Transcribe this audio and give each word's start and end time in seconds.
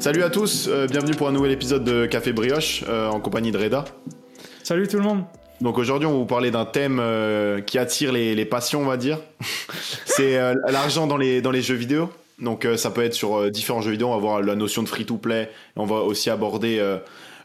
Salut 0.00 0.22
à 0.22 0.30
tous, 0.30 0.68
euh, 0.68 0.86
bienvenue 0.86 1.16
pour 1.16 1.26
un 1.26 1.32
nouvel 1.32 1.50
épisode 1.50 1.82
de 1.82 2.06
Café 2.06 2.32
Brioche 2.32 2.84
euh, 2.88 3.08
en 3.08 3.18
compagnie 3.18 3.50
de 3.50 3.58
Reda. 3.58 3.84
Salut 4.62 4.86
tout 4.86 4.96
le 4.96 5.02
monde. 5.02 5.24
Donc 5.60 5.76
aujourd'hui, 5.76 6.06
on 6.06 6.12
va 6.12 6.18
vous 6.18 6.24
parler 6.24 6.52
d'un 6.52 6.64
thème 6.64 7.00
euh, 7.00 7.60
qui 7.60 7.78
attire 7.78 8.12
les, 8.12 8.44
passions, 8.44 8.82
on 8.82 8.86
va 8.86 8.96
dire. 8.96 9.18
C'est 10.04 10.38
l'argent 10.68 11.08
dans 11.08 11.16
les, 11.16 11.42
dans 11.42 11.50
les 11.50 11.62
jeux 11.62 11.74
vidéo. 11.74 12.10
Donc 12.38 12.64
ça 12.76 12.92
peut 12.92 13.02
être 13.02 13.14
sur 13.14 13.50
différents 13.50 13.80
jeux 13.80 13.90
vidéo, 13.90 14.06
on 14.06 14.14
va 14.14 14.18
voir 14.18 14.40
la 14.40 14.54
notion 14.54 14.84
de 14.84 14.88
free-to-play, 14.88 15.50
on 15.74 15.84
va 15.84 15.96
aussi 15.96 16.30
aborder 16.30 16.80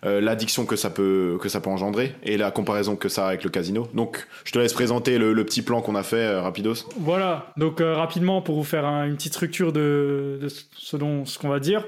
l'addiction 0.04 0.68
que 0.68 0.76
ça 0.76 0.92
peut 0.92 1.40
que 1.42 1.50
ça 1.50 1.60
peut 1.60 1.72
engendrer 1.72 2.14
et 2.22 2.38
la 2.38 2.52
comparaison 2.52 2.96
que 2.96 3.10
ça 3.10 3.26
a 3.26 3.30
avec 3.30 3.44
le 3.44 3.50
casino. 3.50 3.88
Donc, 3.96 4.28
je 4.44 4.52
te 4.52 4.60
laisse 4.60 4.74
présenter 4.74 5.18
le, 5.18 5.44
petit 5.44 5.64
plan 5.64 5.82
qu'on 5.82 5.96
a 5.96 6.04
fait 6.04 6.38
rapidos. 6.40 6.86
Voilà. 7.00 7.52
Donc 7.58 7.80
rapidement 7.80 8.44
pour 8.44 8.56
vous 8.56 8.64
faire 8.64 8.86
une 8.86 9.16
petite 9.16 9.34
structure 9.34 9.74
de, 9.74 10.38
de 10.40 10.48
ce 10.78 10.96
dont 10.96 11.26
ce 11.26 11.40
qu'on 11.40 11.50
va 11.50 11.60
dire. 11.60 11.84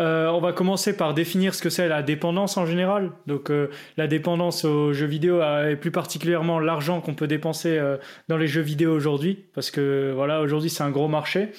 Euh, 0.00 0.28
on 0.28 0.40
va 0.40 0.52
commencer 0.52 0.96
par 0.96 1.14
définir 1.14 1.54
ce 1.54 1.62
que 1.62 1.70
c'est 1.70 1.88
la 1.88 2.02
dépendance 2.02 2.56
en 2.56 2.66
général. 2.66 3.12
Donc 3.26 3.50
euh, 3.50 3.68
la 3.96 4.06
dépendance 4.06 4.64
aux 4.64 4.92
jeux 4.92 5.06
vidéo 5.06 5.40
et 5.40 5.76
plus 5.76 5.90
particulièrement 5.90 6.58
l'argent 6.58 7.00
qu'on 7.00 7.14
peut 7.14 7.26
dépenser 7.26 7.78
euh, 7.78 7.96
dans 8.28 8.36
les 8.36 8.48
jeux 8.48 8.60
vidéo 8.60 8.92
aujourd'hui, 8.92 9.44
parce 9.54 9.70
que 9.70 10.12
voilà 10.14 10.40
aujourd'hui 10.40 10.70
c'est 10.70 10.82
un 10.82 10.90
gros 10.90 11.08
marché. 11.08 11.50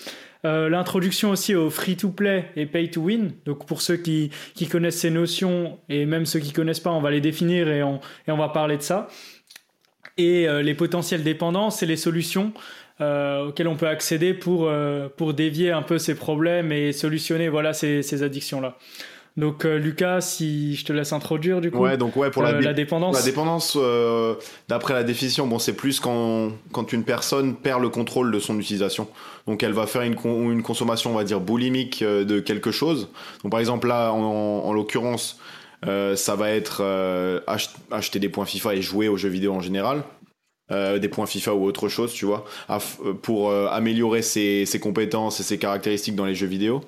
L'introduction 0.48 1.32
aussi 1.32 1.56
au 1.56 1.72
free-to-play 1.72 2.52
et 2.56 2.68
pay-to-win. 2.68 3.32
Donc 3.46 3.66
pour 3.66 3.82
ceux 3.82 3.98
qui, 3.98 4.30
connaissent 4.70 5.00
ces 5.00 5.10
notions 5.10 5.80
et 5.90 6.06
même 6.06 6.28
ceux 6.28 6.38
qui 6.38 6.54
connaissent 6.54 6.80
pas, 6.80 6.92
on 6.92 7.02
va 7.02 7.10
les 7.10 7.20
définir 7.20 7.68
et 7.68 7.82
on, 7.82 8.00
et 8.28 8.32
on 8.32 8.38
va 8.38 8.50
parler 8.50 8.78
de 8.78 8.84
ça. 8.84 9.08
Et 10.18 10.46
les 10.62 10.76
potentielles 10.76 11.24
dépendances 11.24 11.82
et 11.82 11.88
les 11.88 11.98
solutions 11.98 12.54
euh, 13.02 13.48
auxquels 13.48 13.68
on 13.68 13.76
peut 13.76 13.90
accéder 13.90 14.34
pour, 14.34 14.68
euh, 14.68 15.10
pour 15.18 15.34
dévier 15.34 15.72
un 15.72 15.82
peu 15.82 15.98
ces 15.98 16.16
problèmes 16.16 16.72
et 16.72 16.94
solutionner 16.94 17.50
voilà, 17.50 17.74
ces, 17.74 18.02
ces 18.02 18.24
addictions-là. 18.24 18.78
Donc 19.36 19.66
euh, 19.66 19.78
Lucas, 19.78 20.22
si 20.22 20.76
je 20.76 20.86
te 20.86 20.94
laisse 20.94 21.12
introduire 21.12 21.60
du 21.60 21.72
coup. 21.72 21.80
Ouais, 21.80 21.98
donc 21.98 22.16
ouais 22.16 22.32
pour 22.32 22.42
la, 22.42 22.54
la, 22.62 22.74
dépendance. 22.74 23.18
La 23.18 23.22
dépendance, 23.22 23.78
d'après 24.70 24.94
la 24.94 25.04
définition, 25.04 25.46
bon 25.46 25.60
c'est 25.60 25.76
plus 25.76 26.00
quand 26.00 26.52
quand 26.72 26.94
une 26.94 27.04
personne 27.04 27.56
perd 27.56 27.82
le 27.82 27.90
contrôle 27.90 28.32
de 28.32 28.40
son 28.40 28.58
utilisation. 28.58 29.10
Donc 29.46 29.62
elle 29.62 29.74
va 29.74 29.88
faire 29.88 30.04
une, 30.04 30.16
une 30.24 30.64
consommation, 30.64 31.12
on 31.12 31.16
va 31.16 31.26
dire 31.26 31.42
boulimique 31.42 32.02
de 32.02 32.40
quelque 32.40 32.72
chose. 32.72 33.10
Donc 33.44 33.52
par 33.52 33.60
exemple 33.60 33.90
là, 33.90 34.14
en, 34.14 34.22
en 34.22 34.72
l'occurrence, 34.72 35.38
ça 35.84 36.36
va 36.38 36.52
être 36.52 36.82
acheter 37.92 38.20
des 38.20 38.30
points 38.30 38.46
FIFA 38.46 38.76
et 38.76 38.82
jouer 38.82 39.10
aux 39.10 39.18
jeux 39.18 39.28
vidéo 39.28 39.52
en 39.52 39.60
général. 39.60 40.04
Euh, 40.72 40.98
des 40.98 41.10
points 41.10 41.28
FIFA 41.28 41.54
ou 41.54 41.64
autre 41.66 41.90
chose, 41.90 42.12
tu 42.12 42.26
vois, 42.26 42.44
euh, 42.72 43.14
pour 43.14 43.52
euh, 43.52 43.68
améliorer 43.68 44.24
ses, 44.24 44.66
ses, 44.66 44.80
compétences 44.80 45.40
et 45.40 45.44
ses 45.44 45.60
caractéristiques 45.60 46.16
dans 46.16 46.26
les 46.26 46.34
jeux 46.34 46.48
vidéo. 46.48 46.82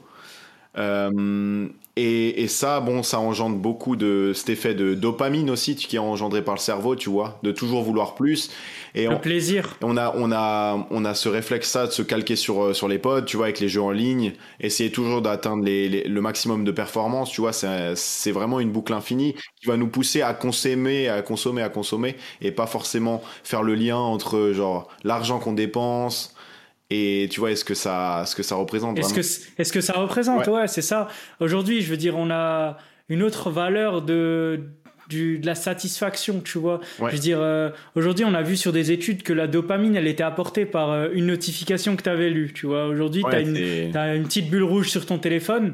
Et, 1.99 2.43
et, 2.43 2.47
ça, 2.47 2.79
bon, 2.79 3.01
ça 3.01 3.19
engendre 3.19 3.57
beaucoup 3.57 3.95
de 3.95 4.31
cet 4.35 4.49
effet 4.49 4.75
de 4.75 4.93
dopamine 4.93 5.49
aussi 5.49 5.75
qui 5.75 5.95
est 5.95 5.99
engendré 5.99 6.43
par 6.43 6.53
le 6.53 6.59
cerveau, 6.59 6.95
tu 6.95 7.09
vois, 7.09 7.39
de 7.41 7.51
toujours 7.51 7.81
vouloir 7.81 8.13
plus. 8.13 8.51
Et 8.93 9.07
le 9.07 9.19
plaisir. 9.19 9.75
On 9.81 9.97
a, 9.97 10.13
on 10.15 10.31
a, 10.31 10.87
on 10.91 11.05
a 11.05 11.13
ce 11.15 11.27
réflexe-là 11.27 11.87
de 11.87 11.91
se 11.91 12.03
calquer 12.03 12.35
sur, 12.35 12.63
euh, 12.63 12.73
sur 12.73 12.87
les 12.87 12.99
pods, 12.99 13.23
tu 13.23 13.37
vois, 13.37 13.47
avec 13.47 13.59
les 13.59 13.67
jeux 13.67 13.81
en 13.81 13.89
ligne, 13.89 14.33
essayer 14.59 14.91
toujours 14.91 15.23
d'atteindre 15.23 15.63
les, 15.63 16.03
le 16.03 16.21
maximum 16.21 16.63
de 16.63 16.71
performance, 16.71 17.31
tu 17.31 17.41
vois, 17.41 17.51
c'est 17.53 18.31
vraiment 18.31 18.59
une 18.59 18.71
boucle 18.71 18.93
infinie 18.93 19.33
qui 19.59 19.67
va 19.67 19.75
nous 19.75 19.87
pousser 19.87 20.21
à 20.21 20.35
consommer, 20.35 21.09
à 21.09 21.23
consommer, 21.23 21.63
à 21.63 21.69
consommer, 21.69 22.15
et 22.41 22.51
pas 22.51 22.67
forcément 22.67 23.23
faire 23.43 23.63
le 23.63 23.73
lien 23.73 23.97
entre 23.97 24.51
genre 24.53 24.87
l'argent 25.03 25.39
qu'on 25.39 25.53
dépense, 25.53 26.35
et 26.89 27.27
tu 27.29 27.39
vois, 27.39 27.51
est-ce 27.51 27.65
que 27.65 27.73
ça, 27.73 28.23
ce 28.25 28.35
que 28.35 28.43
ça 28.43 28.55
représente 28.55 28.97
Est-ce 28.97 29.13
que, 29.13 29.61
est-ce 29.61 29.73
que 29.73 29.81
ça 29.81 29.93
représente? 29.93 30.47
Ouais, 30.47 30.67
c'est 30.67 30.81
ça. 30.81 31.09
Aujourd'hui, 31.39 31.81
je 31.81 31.89
veux 31.89 31.97
dire, 31.97 32.15
on 32.17 32.31
a 32.31 32.77
une 33.09 33.23
autre 33.23 33.49
valeur 33.49 34.01
de, 34.01 34.61
du, 35.09 35.39
de 35.39 35.45
la 35.45 35.55
satisfaction, 35.55 36.39
tu 36.39 36.57
vois. 36.57 36.79
Je 36.99 37.05
veux 37.05 37.17
dire, 37.19 37.39
euh, 37.41 37.71
aujourd'hui, 37.95 38.23
on 38.23 38.33
a 38.33 38.41
vu 38.41 38.55
sur 38.55 38.71
des 38.71 38.91
études 38.91 39.23
que 39.23 39.33
la 39.33 39.47
dopamine, 39.47 39.97
elle 39.97 40.07
était 40.07 40.23
apportée 40.23 40.65
par 40.65 40.91
euh, 40.91 41.09
une 41.13 41.25
notification 41.27 41.97
que 41.97 42.03
tu 42.03 42.09
avais 42.09 42.29
lue, 42.29 42.53
tu 42.53 42.67
vois. 42.67 42.87
Aujourd'hui, 42.87 43.23
tu 43.29 43.35
as, 43.35 44.15
une 44.15 44.23
petite 44.23 44.49
bulle 44.49 44.63
rouge 44.63 44.89
sur 44.89 45.05
ton 45.05 45.17
téléphone. 45.17 45.73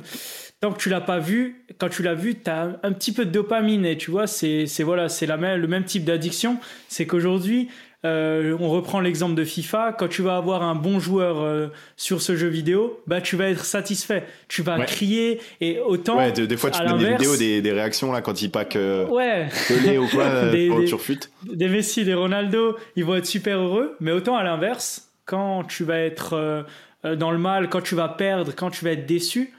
Tant 0.62 0.72
que 0.72 0.80
tu 0.80 0.90
l'as 0.90 1.02
pas 1.02 1.20
vu, 1.20 1.66
quand 1.78 1.90
tu 1.90 2.04
l'as 2.04 2.14
vu, 2.14 2.36
tu 2.36 2.50
as 2.50 2.80
un 2.84 2.92
petit 2.94 3.12
peu 3.12 3.26
de 3.26 3.32
dopamine 3.32 3.86
et 3.86 3.98
tu 3.98 4.12
vois, 4.12 4.28
c'est 4.28 4.66
voilà, 4.80 5.10
c'est 5.10 5.28
le 5.28 5.68
même 5.68 5.84
type 5.84 6.06
d'addiction. 6.06 6.58
C'est 6.88 7.06
qu'aujourd'hui, 7.06 7.70
euh, 8.06 8.58
on 8.60 8.70
reprend 8.70 9.00
l'exemple 9.00 9.36
de 9.36 9.46
FIFA. 9.46 9.94
Quand 9.98 10.10
tu 10.10 10.22
vas 10.22 10.36
avoir 10.36 10.62
un 10.62 10.76
bon 10.76 11.00
joueur 11.00 11.40
euh, 11.40 11.68
sur 11.96 12.22
ce 12.22 12.36
jeu 12.36 12.50
vidéo, 12.50 13.02
bah 13.08 13.22
tu 13.22 13.38
vas 13.38 13.50
être 13.50 13.64
satisfait. 13.64 14.26
Tu 14.50 14.62
vas 14.62 14.84
crier 14.84 15.40
et 15.62 15.80
autant. 15.80 16.18
Ouais, 16.18 16.32
des 16.34 16.58
fois 16.58 16.70
tu 16.70 16.80
fais 16.80 16.98
des 16.98 17.12
vidéos, 17.12 17.38
des, 17.38 17.72
réactions 17.72 18.12
là 18.12 18.22
quand 18.22 18.42
il 18.42 18.52
pack 18.52 18.76
euh, 18.76 19.08
ouais. 19.08 19.48
ou 19.98 20.08
quoi 20.08 20.46
des, 20.52 20.70
des, 20.70 21.56
des 21.56 21.70
Messi, 21.70 22.04
des 22.04 22.14
Ronaldo, 22.14 22.78
ils 22.98 23.06
vont 23.06 23.16
être 23.16 23.26
super 23.26 23.58
heureux. 23.58 23.96
Mais 24.02 24.12
autant 24.12 24.36
à 24.36 24.44
l'inverse, 24.44 25.10
quand 25.26 25.64
tu 25.64 25.86
vas 25.86 26.00
être 26.00 26.66
dans 27.04 27.32
le 27.32 27.38
mal, 27.38 27.70
quand 27.70 27.82
tu 27.82 27.96
vas 27.96 28.10
perdre, 28.10 28.52
quand 28.54 28.70
tu 28.70 28.84
vas 28.84 28.92
être 28.92 29.06
déçu. 29.06 29.54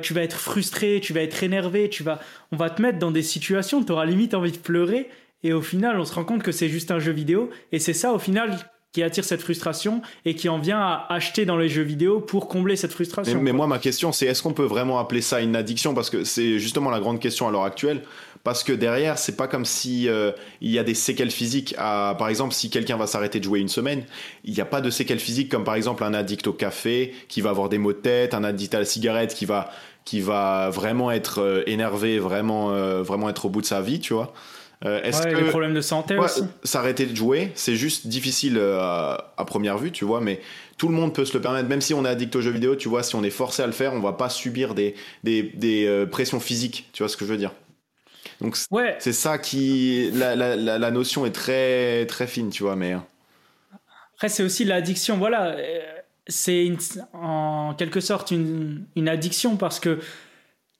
tu 0.00 0.14
vas 0.14 0.22
être 0.22 0.38
frustré, 0.38 1.00
tu 1.02 1.12
vas 1.12 1.20
être 1.20 1.42
énervé, 1.42 1.90
tu 1.90 2.02
vas, 2.02 2.20
on 2.52 2.56
va 2.56 2.70
te 2.70 2.80
mettre 2.80 2.98
dans 2.98 3.10
des 3.10 3.22
situations, 3.22 3.84
tu 3.84 3.92
auras 3.92 4.06
limite 4.06 4.32
envie 4.32 4.52
de 4.52 4.56
pleurer 4.56 5.10
et 5.42 5.52
au 5.52 5.62
final, 5.62 5.98
on 5.98 6.04
se 6.04 6.14
rend 6.14 6.24
compte 6.24 6.42
que 6.42 6.52
c'est 6.52 6.68
juste 6.68 6.90
un 6.90 6.98
jeu 6.98 7.12
vidéo. 7.12 7.50
Et 7.72 7.78
c'est 7.78 7.92
ça, 7.92 8.12
au 8.12 8.18
final, 8.18 8.58
qui 8.92 9.02
attire 9.02 9.24
cette 9.24 9.42
frustration 9.42 10.00
et 10.24 10.34
qui 10.34 10.48
en 10.48 10.58
vient 10.58 10.78
à 10.78 11.06
acheter 11.10 11.44
dans 11.44 11.58
les 11.58 11.68
jeux 11.68 11.82
vidéo 11.82 12.20
pour 12.20 12.48
combler 12.48 12.76
cette 12.76 12.92
frustration. 12.92 13.40
Mais, 13.42 13.52
moi, 13.52 13.66
ma 13.66 13.78
question, 13.78 14.10
c'est 14.10 14.26
est-ce 14.26 14.42
qu'on 14.42 14.54
peut 14.54 14.64
vraiment 14.64 14.98
appeler 14.98 15.20
ça 15.20 15.40
une 15.40 15.54
addiction? 15.54 15.94
Parce 15.94 16.08
que 16.08 16.24
c'est 16.24 16.58
justement 16.58 16.90
la 16.90 17.00
grande 17.00 17.20
question 17.20 17.46
à 17.46 17.50
l'heure 17.50 17.64
actuelle. 17.64 18.02
Parce 18.42 18.62
que 18.62 18.72
derrière, 18.72 19.18
c'est 19.18 19.36
pas 19.36 19.48
comme 19.48 19.64
si 19.64 20.08
euh, 20.08 20.30
il 20.60 20.70
y 20.70 20.78
a 20.78 20.84
des 20.84 20.94
séquelles 20.94 21.32
physiques. 21.32 21.74
À, 21.78 22.14
par 22.18 22.28
exemple, 22.28 22.54
si 22.54 22.70
quelqu'un 22.70 22.96
va 22.96 23.06
s'arrêter 23.06 23.38
de 23.38 23.44
jouer 23.44 23.58
une 23.58 23.68
semaine, 23.68 24.04
il 24.44 24.54
n'y 24.54 24.60
a 24.60 24.64
pas 24.64 24.80
de 24.80 24.88
séquelles 24.88 25.18
physiques 25.18 25.50
comme 25.50 25.64
par 25.64 25.74
exemple 25.74 26.04
un 26.04 26.14
addict 26.14 26.46
au 26.46 26.52
café 26.52 27.12
qui 27.28 27.40
va 27.40 27.50
avoir 27.50 27.68
des 27.68 27.78
maux 27.78 27.92
de 27.92 27.98
tête, 27.98 28.34
un 28.34 28.44
addict 28.44 28.74
à 28.74 28.78
la 28.78 28.84
cigarette 28.84 29.34
qui 29.34 29.46
va 29.46 29.68
qui 30.04 30.20
va 30.20 30.70
vraiment 30.70 31.10
être 31.10 31.40
euh, 31.42 31.62
énervé, 31.66 32.18
vraiment 32.20 32.70
euh, 32.70 33.02
vraiment 33.02 33.28
être 33.28 33.46
au 33.46 33.48
bout 33.50 33.60
de 33.60 33.66
sa 33.66 33.82
vie, 33.82 33.98
tu 33.98 34.14
vois. 34.14 34.32
Euh, 34.84 35.02
est-ce 35.02 35.22
que 35.22 35.34
les 35.34 35.48
problèmes 35.48 35.74
de 35.74 35.80
santé 35.80 36.18
aussi. 36.18 36.42
S'arrêter 36.62 37.06
de 37.06 37.16
jouer, 37.16 37.50
c'est 37.54 37.76
juste 37.76 38.08
difficile 38.08 38.58
euh, 38.58 38.78
à, 38.78 39.44
première 39.46 39.78
vue, 39.78 39.90
tu 39.90 40.04
vois, 40.04 40.20
mais 40.20 40.40
tout 40.76 40.88
le 40.88 40.94
monde 40.94 41.14
peut 41.14 41.24
se 41.24 41.32
le 41.34 41.40
permettre. 41.40 41.68
Même 41.68 41.80
si 41.80 41.94
on 41.94 42.04
est 42.04 42.08
addict 42.08 42.36
aux 42.36 42.42
jeux 42.42 42.50
vidéo, 42.50 42.76
tu 42.76 42.88
vois, 42.88 43.02
si 43.02 43.14
on 43.14 43.24
est 43.24 43.30
forcé 43.30 43.62
à 43.62 43.66
le 43.66 43.72
faire, 43.72 43.94
on 43.94 44.00
va 44.00 44.12
pas 44.12 44.28
subir 44.28 44.74
des, 44.74 44.94
des, 45.24 45.42
des 45.42 45.86
euh, 45.86 46.04
pressions 46.04 46.40
physiques. 46.40 46.90
Tu 46.92 47.02
vois 47.02 47.08
ce 47.08 47.16
que 47.16 47.24
je 47.24 47.30
veux 47.30 47.38
dire 47.38 47.52
Donc 48.42 48.56
ouais. 48.70 48.96
c'est 48.98 49.14
ça 49.14 49.38
qui 49.38 50.10
la, 50.12 50.36
la, 50.36 50.56
la, 50.56 50.90
notion 50.90 51.24
est 51.24 51.32
très 51.32 52.04
très 52.06 52.26
fine, 52.26 52.50
tu 52.50 52.62
vois, 52.62 52.76
mais 52.76 52.96
après 54.16 54.28
c'est 54.28 54.42
aussi 54.42 54.64
l'addiction. 54.66 55.16
Voilà, 55.16 55.56
c'est 56.26 56.70
en 57.14 57.74
quelque 57.78 58.00
sorte 58.00 58.30
une, 58.30 58.84
une 58.94 59.08
addiction 59.08 59.56
parce 59.56 59.80
que 59.80 60.00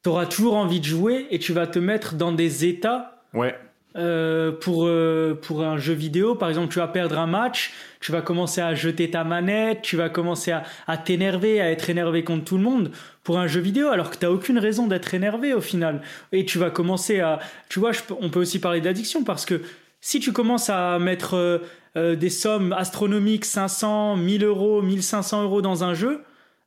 tu 0.03 0.11
auras 0.11 0.27
toujours 0.27 0.57
envie 0.57 0.81
de 0.81 0.85
jouer 0.85 1.29
et 1.31 1.39
tu 1.39 1.55
vas 1.55 1.67
te 1.67 1.79
mettre 1.79 2.15
dans 2.15 2.33
des 2.33 2.67
états 2.67 3.15
Ouais. 3.37 3.55
Euh, 3.99 4.53
pour, 4.53 4.85
euh, 4.85 5.39
pour 5.41 5.63
un 5.63 5.79
jeu 5.79 5.95
vidéo. 5.95 6.35
Par 6.35 6.51
exemple, 6.51 6.71
tu 6.71 6.81
vas 6.81 6.89
perdre 6.89 7.19
un 7.19 7.27
match, 7.27 7.73
tu 8.01 8.13
vas 8.13 8.21
commencer 8.21 8.61
à 8.61 8.75
jeter 8.75 9.11
ta 9.11 9.25
manette, 9.25 9.81
tu 9.81 9.97
vas 9.97 10.11
commencer 10.11 10.53
à, 10.53 10.65
à 10.87 10.99
t'énerver, 10.99 11.63
à 11.63 11.71
être 11.71 11.89
énervé 11.89 12.23
contre 12.23 12.45
tout 12.45 12.59
le 12.59 12.63
monde 12.63 12.91
pour 13.23 13.39
un 13.39 13.47
jeu 13.47 13.61
vidéo, 13.61 13.89
alors 13.89 14.11
que 14.11 14.19
tu 14.19 14.27
n'as 14.27 14.31
aucune 14.31 14.59
raison 14.59 14.87
d'être 14.87 15.15
énervé 15.15 15.55
au 15.55 15.63
final. 15.63 16.03
Et 16.33 16.45
tu 16.45 16.59
vas 16.59 16.69
commencer 16.69 17.21
à... 17.21 17.39
Tu 17.71 17.81
vois, 17.81 17.93
on 18.21 18.29
peut 18.29 18.41
aussi 18.41 18.59
parler 18.59 18.83
d'addiction 18.83 19.25
parce 19.25 19.47
que 19.47 19.63
si 20.03 20.21
tu 20.21 20.31
commences 20.31 20.69
à 20.69 20.99
mettre 20.99 21.63
euh, 21.97 22.17
des 22.17 22.31
sommes 22.31 22.75
astronomiques, 22.75 23.47
500, 23.47 24.17
1000 24.17 24.45
euros, 24.45 24.83
1500 24.83 25.43
euros 25.45 25.63
dans 25.63 25.85
un 25.85 25.95
jeu, 25.95 26.21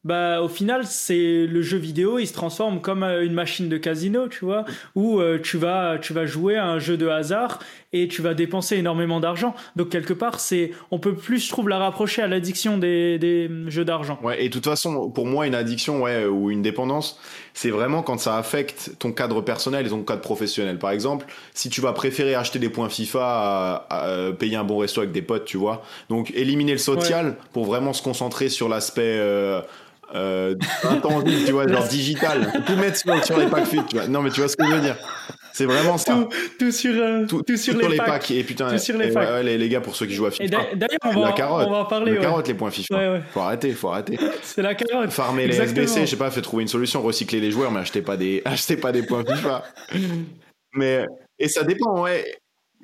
bah 0.06 0.42
au 0.42 0.48
final 0.48 0.86
c'est 0.86 1.46
le 1.46 1.62
jeu 1.62 1.78
vidéo 1.78 2.20
il 2.20 2.28
se 2.28 2.32
transforme 2.32 2.80
comme 2.80 3.04
euh, 3.04 3.26
une 3.26 3.34
machine 3.34 3.68
de 3.68 3.76
casino 3.76 4.30
tu 4.30 4.46
vois 4.46 4.64
où 4.96 5.20
euh, 5.20 5.40
tu 5.42 5.58
vas 5.58 5.98
tu 6.00 6.14
vas 6.14 6.26
jouer 6.26 6.56
à 6.56 6.66
un 6.68 6.80
jeu 6.80 6.96
de 6.96 7.10
hasard 7.10 7.60
et 7.92 8.08
tu 8.08 8.22
vas 8.22 8.34
dépenser 8.34 8.78
énormément 8.78 9.20
d'argent. 9.20 9.56
Donc 9.76 9.90
quelque 9.90 10.14
part 10.14 10.40
c'est 10.40 10.72
on 10.92 11.00
peut 11.00 11.16
plus 11.16 11.46
je 11.46 11.50
trouve 11.50 11.68
la 11.68 11.80
rapprocher 11.80 12.22
à 12.22 12.28
l'addiction 12.28 12.78
des, 12.78 13.20
des 13.20 13.50
jeux 13.68 13.84
d'argent. 13.84 14.18
Ouais 14.24 14.42
et 14.42 14.48
de 14.48 14.54
toute 14.54 14.64
façon 14.64 15.10
pour 15.10 15.26
moi 15.26 15.48
une 15.48 15.56
addiction 15.56 16.04
ouais 16.04 16.24
ou 16.26 16.50
une 16.50 16.62
dépendance 16.62 17.20
c'est 17.54 17.72
vraiment 17.72 18.02
quand 18.02 18.20
ça 18.20 18.38
affecte 18.38 18.92
ton 19.00 19.12
cadre 19.12 19.42
personnel 19.42 19.86
et 19.86 19.90
ton 19.90 20.04
cadre 20.04 20.22
professionnel. 20.22 20.80
Par 20.80 20.92
exemple 20.92 21.26
si 21.54 21.70
tu 21.70 21.82
vas 21.82 21.92
préférer 21.92 22.36
acheter 22.36 22.60
des 22.60 22.70
points 22.70 22.88
FIFA 22.88 23.86
à, 23.90 24.32
payer 24.40 24.56
un 24.56 24.64
bon 24.64 24.78
resto 24.78 25.02
avec 25.02 25.12
des 25.12 25.24
potes 25.24 25.44
tu 25.44 25.58
vois. 25.58 25.84
Donc 26.10 26.32
éliminer 26.36 26.72
le 26.72 26.78
social 26.78 27.36
pour 27.52 27.66
vraiment 27.66 27.92
se 27.92 28.02
concentrer 28.02 28.48
sur 28.48 28.70
l'aspect 28.70 29.02
euh, 29.20 29.62
euh, 30.16 30.56
intangible, 30.84 31.46
tu 31.46 31.52
vois, 31.52 31.68
genre 31.68 31.88
digital. 31.88 32.64
Tout 32.66 32.76
mettre 32.76 32.98
sur, 32.98 33.38
les 33.38 33.48
packs 33.48 33.68
fit, 33.68 33.80
tu 33.88 33.98
vois. 33.98 34.08
Non, 34.08 34.22
mais 34.22 34.32
tu 34.32 34.40
vois 34.40 34.50
ce 34.50 34.58
que 34.58 34.66
je 34.66 34.72
veux 34.72 34.82
dire. 34.82 34.98
C'est 35.54 35.66
vraiment 35.66 35.98
ça. 35.98 36.28
Tout, 36.58 36.72
sur, 36.72 36.94
euh, 36.96 37.26
tout, 37.26 37.44
sur, 37.58 37.78
les, 37.78 37.98
packs. 37.98 38.32
Et 38.32 38.44
putain, 38.44 38.78
sur 38.78 38.98
les, 38.98 39.58
les, 39.58 39.70
gars, 39.70 39.82
pour 39.82 39.96
ceux 39.96 40.06
qui 40.06 40.14
jouent 40.14 40.28
à 40.28 40.32
FIFA. 40.32 40.76
D'ailleurs, 40.76 41.00
on, 41.04 41.22
va, 41.22 41.66
on 41.68 41.72
va 41.72 41.78
en 41.80 41.86
parler. 41.86 42.14
La 42.14 42.22
carotte, 42.22 42.48
les 42.48 42.54
points 42.54 42.72
FIFA. 42.72 43.22
Faut 43.32 43.42
arrêter, 43.42 43.72
faut 43.74 43.90
arrêter. 43.90 44.18
C'est 44.42 44.62
la 44.62 44.76
carotte. 44.76 45.12
Farmer 45.12 45.48
les 45.48 45.60
SBC, 45.60 46.02
je 46.02 46.06
sais 46.06 46.16
pas, 46.16 46.32
fait 46.32 46.42
trouver 46.42 46.64
une 46.64 46.70
solution, 46.70 47.02
recycler 47.02 47.40
les 47.40 47.52
joueurs, 47.52 47.72
mais 47.72 47.82
achetez 47.82 48.02
pas 48.02 48.18
des, 48.18 48.42
achetez 48.46 48.78
pas 48.78 48.92
des 48.92 49.04
points 49.04 49.24
FIFA. 49.26 49.64
mais, 50.74 51.06
et 51.38 51.50
ça 51.50 51.64
dépend, 51.64 52.02
ouais. 52.02 52.26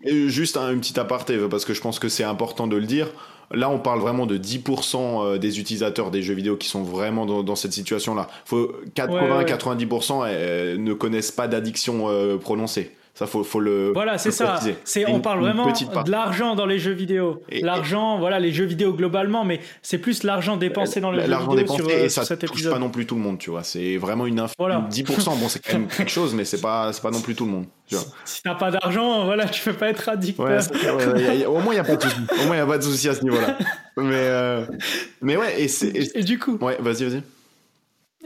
juste 0.04 0.58
un, 0.58 0.72
une 0.72 0.80
petite 0.80 0.98
aparté, 0.98 1.38
parce 1.50 1.66
que 1.66 1.74
je 1.74 1.82
pense 1.82 1.98
que 1.98 2.10
c'est 2.10 2.24
important 2.24 2.68
de 2.68 2.76
le 2.76 2.86
dire. 2.86 3.08
Là, 3.52 3.70
on 3.70 3.80
parle 3.80 4.00
vraiment 4.00 4.26
de 4.26 4.38
10% 4.38 4.98
euh, 4.98 5.38
des 5.38 5.60
utilisateurs 5.60 6.12
des 6.12 6.22
jeux 6.22 6.34
vidéo 6.34 6.58
qui 6.58 6.68
sont 6.68 6.84
vraiment 6.84 7.26
dans, 7.26 7.56
cette 7.56 7.74
situation-là. 7.74 8.28
80-90% 8.50 10.24
euh, 10.26 10.78
ne 10.78 10.94
connaissent 10.94 11.32
pas 11.32 11.48
d'addiction 11.48 12.10
euh, 12.10 12.38
prononcée. 12.38 12.92
Ça, 13.16 13.28
faut, 13.28 13.46
faut 13.46 13.62
le. 13.62 13.94
Voilà, 13.94 14.18
c'est 14.18 14.32
ça. 14.32 14.60
C'est, 14.84 15.10
on 15.10 15.22
parle 15.22 15.40
vraiment 15.40 15.72
de 15.72 16.12
l'argent 16.12 16.54
dans 16.54 16.66
les 16.66 16.80
jeux 16.80 16.92
vidéo. 16.92 17.42
L'argent, 17.62 18.20
voilà, 18.20 18.40
les 18.40 18.52
jeux 18.52 18.66
vidéo 18.66 18.94
globalement, 18.94 19.46
mais 19.46 19.62
c'est 19.82 19.98
plus 19.98 20.24
l'argent 20.24 20.58
dépensé 20.58 21.00
dans 21.00 21.12
les 21.12 21.26
jeux 21.26 21.38
vidéo 21.38 21.56
dépensé, 21.56 21.84
sur, 21.84 21.92
et 21.92 22.10
ça 22.10 22.38
touche 22.38 22.70
pas 22.70 22.78
non 22.78 22.90
plus 22.90 23.06
tout 23.06 23.16
le 23.16 23.22
monde, 23.22 23.38
tu 23.40 23.50
vois. 23.50 23.64
C'est 23.64 23.96
vraiment 23.96 24.26
une, 24.26 24.46
voilà. 24.60 24.86
10%. 24.92 25.40
Bon, 25.40 25.48
c'est 25.48 25.66
quand 25.66 25.74
même 25.74 25.88
quelque 25.88 26.12
chose, 26.12 26.34
mais 26.34 26.44
c'est 26.44 26.60
pas, 26.60 26.92
c'est 26.92 27.02
pas 27.02 27.12
non 27.12 27.22
plus 27.22 27.36
tout 27.36 27.46
le 27.46 27.52
monde. 27.52 27.66
Tu 27.88 27.96
vois. 27.96 28.04
Si 28.26 28.42
t'as 28.44 28.56
pas 28.56 28.72
d'argent, 28.72 29.26
voilà, 29.26 29.46
tu 29.48 29.64
peux 29.64 29.74
pas 29.74 29.90
être 29.90 30.10
addict. 30.10 30.38
Ouais, 30.40 30.58
au 31.46 31.60
moins, 31.60 31.74
il 31.74 31.78
y 31.78 31.80
a 31.80 31.84
pas 31.84 31.96
de 31.96 32.02
souci. 32.02 32.18
Au 32.42 32.46
moins, 32.48 32.56
il 32.56 32.60
y 32.60 32.62
a 32.62 32.66
pas 32.66 32.78
de 32.78 32.84
souci 32.84 33.08
à 33.08 33.16
ce 33.16 33.24
niveau-là. 33.24 33.58
Mais, 33.98 34.14
euh, 34.14 34.66
mais 35.22 35.38
ouais, 35.38 35.62
et 35.62 35.68
c'est. 35.70 35.94
et 36.16 36.24
du 36.24 36.38
coup. 36.38 36.58
Ouais, 36.60 36.78
vas-y, 36.82 37.06
vas-y. 37.06 37.24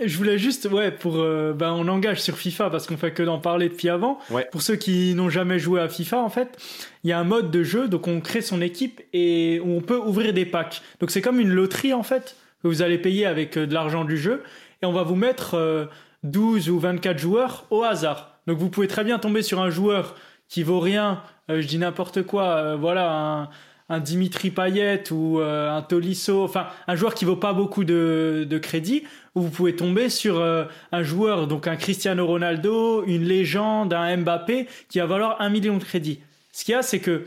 Je 0.05 0.17
voulais 0.17 0.37
juste, 0.37 0.65
ouais, 0.65 0.91
pour, 0.91 1.17
euh, 1.17 1.53
ben, 1.53 1.71
on 1.71 1.87
engage 1.87 2.21
sur 2.21 2.37
FIFA 2.37 2.69
parce 2.69 2.87
qu'on 2.87 2.97
fait 2.97 3.11
que 3.11 3.23
d'en 3.23 3.39
parler 3.39 3.69
depuis 3.69 3.89
avant. 3.89 4.19
Pour 4.51 4.61
ceux 4.61 4.75
qui 4.75 5.13
n'ont 5.13 5.29
jamais 5.29 5.59
joué 5.59 5.81
à 5.81 5.89
FIFA, 5.89 6.21
en 6.21 6.29
fait, 6.29 6.57
il 7.03 7.09
y 7.09 7.13
a 7.13 7.19
un 7.19 7.23
mode 7.23 7.51
de 7.51 7.63
jeu, 7.63 7.87
donc 7.87 8.07
on 8.07 8.21
crée 8.21 8.41
son 8.41 8.61
équipe 8.61 9.01
et 9.13 9.61
on 9.65 9.81
peut 9.81 9.97
ouvrir 9.97 10.33
des 10.33 10.45
packs. 10.45 10.81
Donc 10.99 11.11
c'est 11.11 11.21
comme 11.21 11.39
une 11.39 11.49
loterie, 11.49 11.93
en 11.93 12.03
fait, 12.03 12.35
que 12.61 12.67
vous 12.67 12.81
allez 12.81 12.97
payer 12.97 13.25
avec 13.25 13.57
euh, 13.57 13.67
de 13.67 13.73
l'argent 13.73 14.05
du 14.05 14.17
jeu 14.17 14.43
et 14.81 14.85
on 14.85 14.93
va 14.93 15.03
vous 15.03 15.15
mettre 15.15 15.89
12 16.23 16.67
euh, 16.67 16.71
ou 16.71 16.79
24 16.79 17.17
joueurs 17.17 17.65
au 17.69 17.83
hasard. 17.83 18.39
Donc 18.47 18.57
vous 18.57 18.69
pouvez 18.69 18.87
très 18.87 19.03
bien 19.03 19.19
tomber 19.19 19.41
sur 19.41 19.61
un 19.61 19.69
joueur 19.69 20.15
qui 20.47 20.63
vaut 20.63 20.79
rien, 20.79 21.21
je 21.47 21.65
dis 21.67 21.77
n'importe 21.77 22.23
quoi, 22.23 22.75
voilà, 22.75 23.11
un, 23.11 23.49
un 23.89 23.99
Dimitri 23.99 24.51
Payet 24.51 25.11
ou 25.11 25.39
un 25.39 25.81
Tolisso, 25.81 26.43
enfin 26.43 26.67
un 26.87 26.95
joueur 26.95 27.13
qui 27.15 27.25
vaut 27.25 27.35
pas 27.35 27.53
beaucoup 27.53 27.83
de, 27.83 28.45
de 28.47 28.57
crédit 28.57 29.03
où 29.35 29.41
vous 29.41 29.49
pouvez 29.49 29.75
tomber 29.75 30.09
sur 30.09 30.39
euh, 30.39 30.65
un 30.91 31.03
joueur, 31.03 31.47
donc 31.47 31.67
un 31.67 31.75
Cristiano 31.75 32.25
Ronaldo, 32.25 33.03
une 33.05 33.23
légende, 33.23 33.93
un 33.93 34.17
Mbappé, 34.17 34.67
qui 34.89 34.99
va 34.99 35.05
valoir 35.05 35.37
un 35.39 35.49
million 35.49 35.77
de 35.77 35.83
crédits. 35.83 36.19
Ce 36.51 36.65
qu'il 36.65 36.73
y 36.73 36.75
a, 36.75 36.81
c'est 36.81 36.99
que 36.99 37.25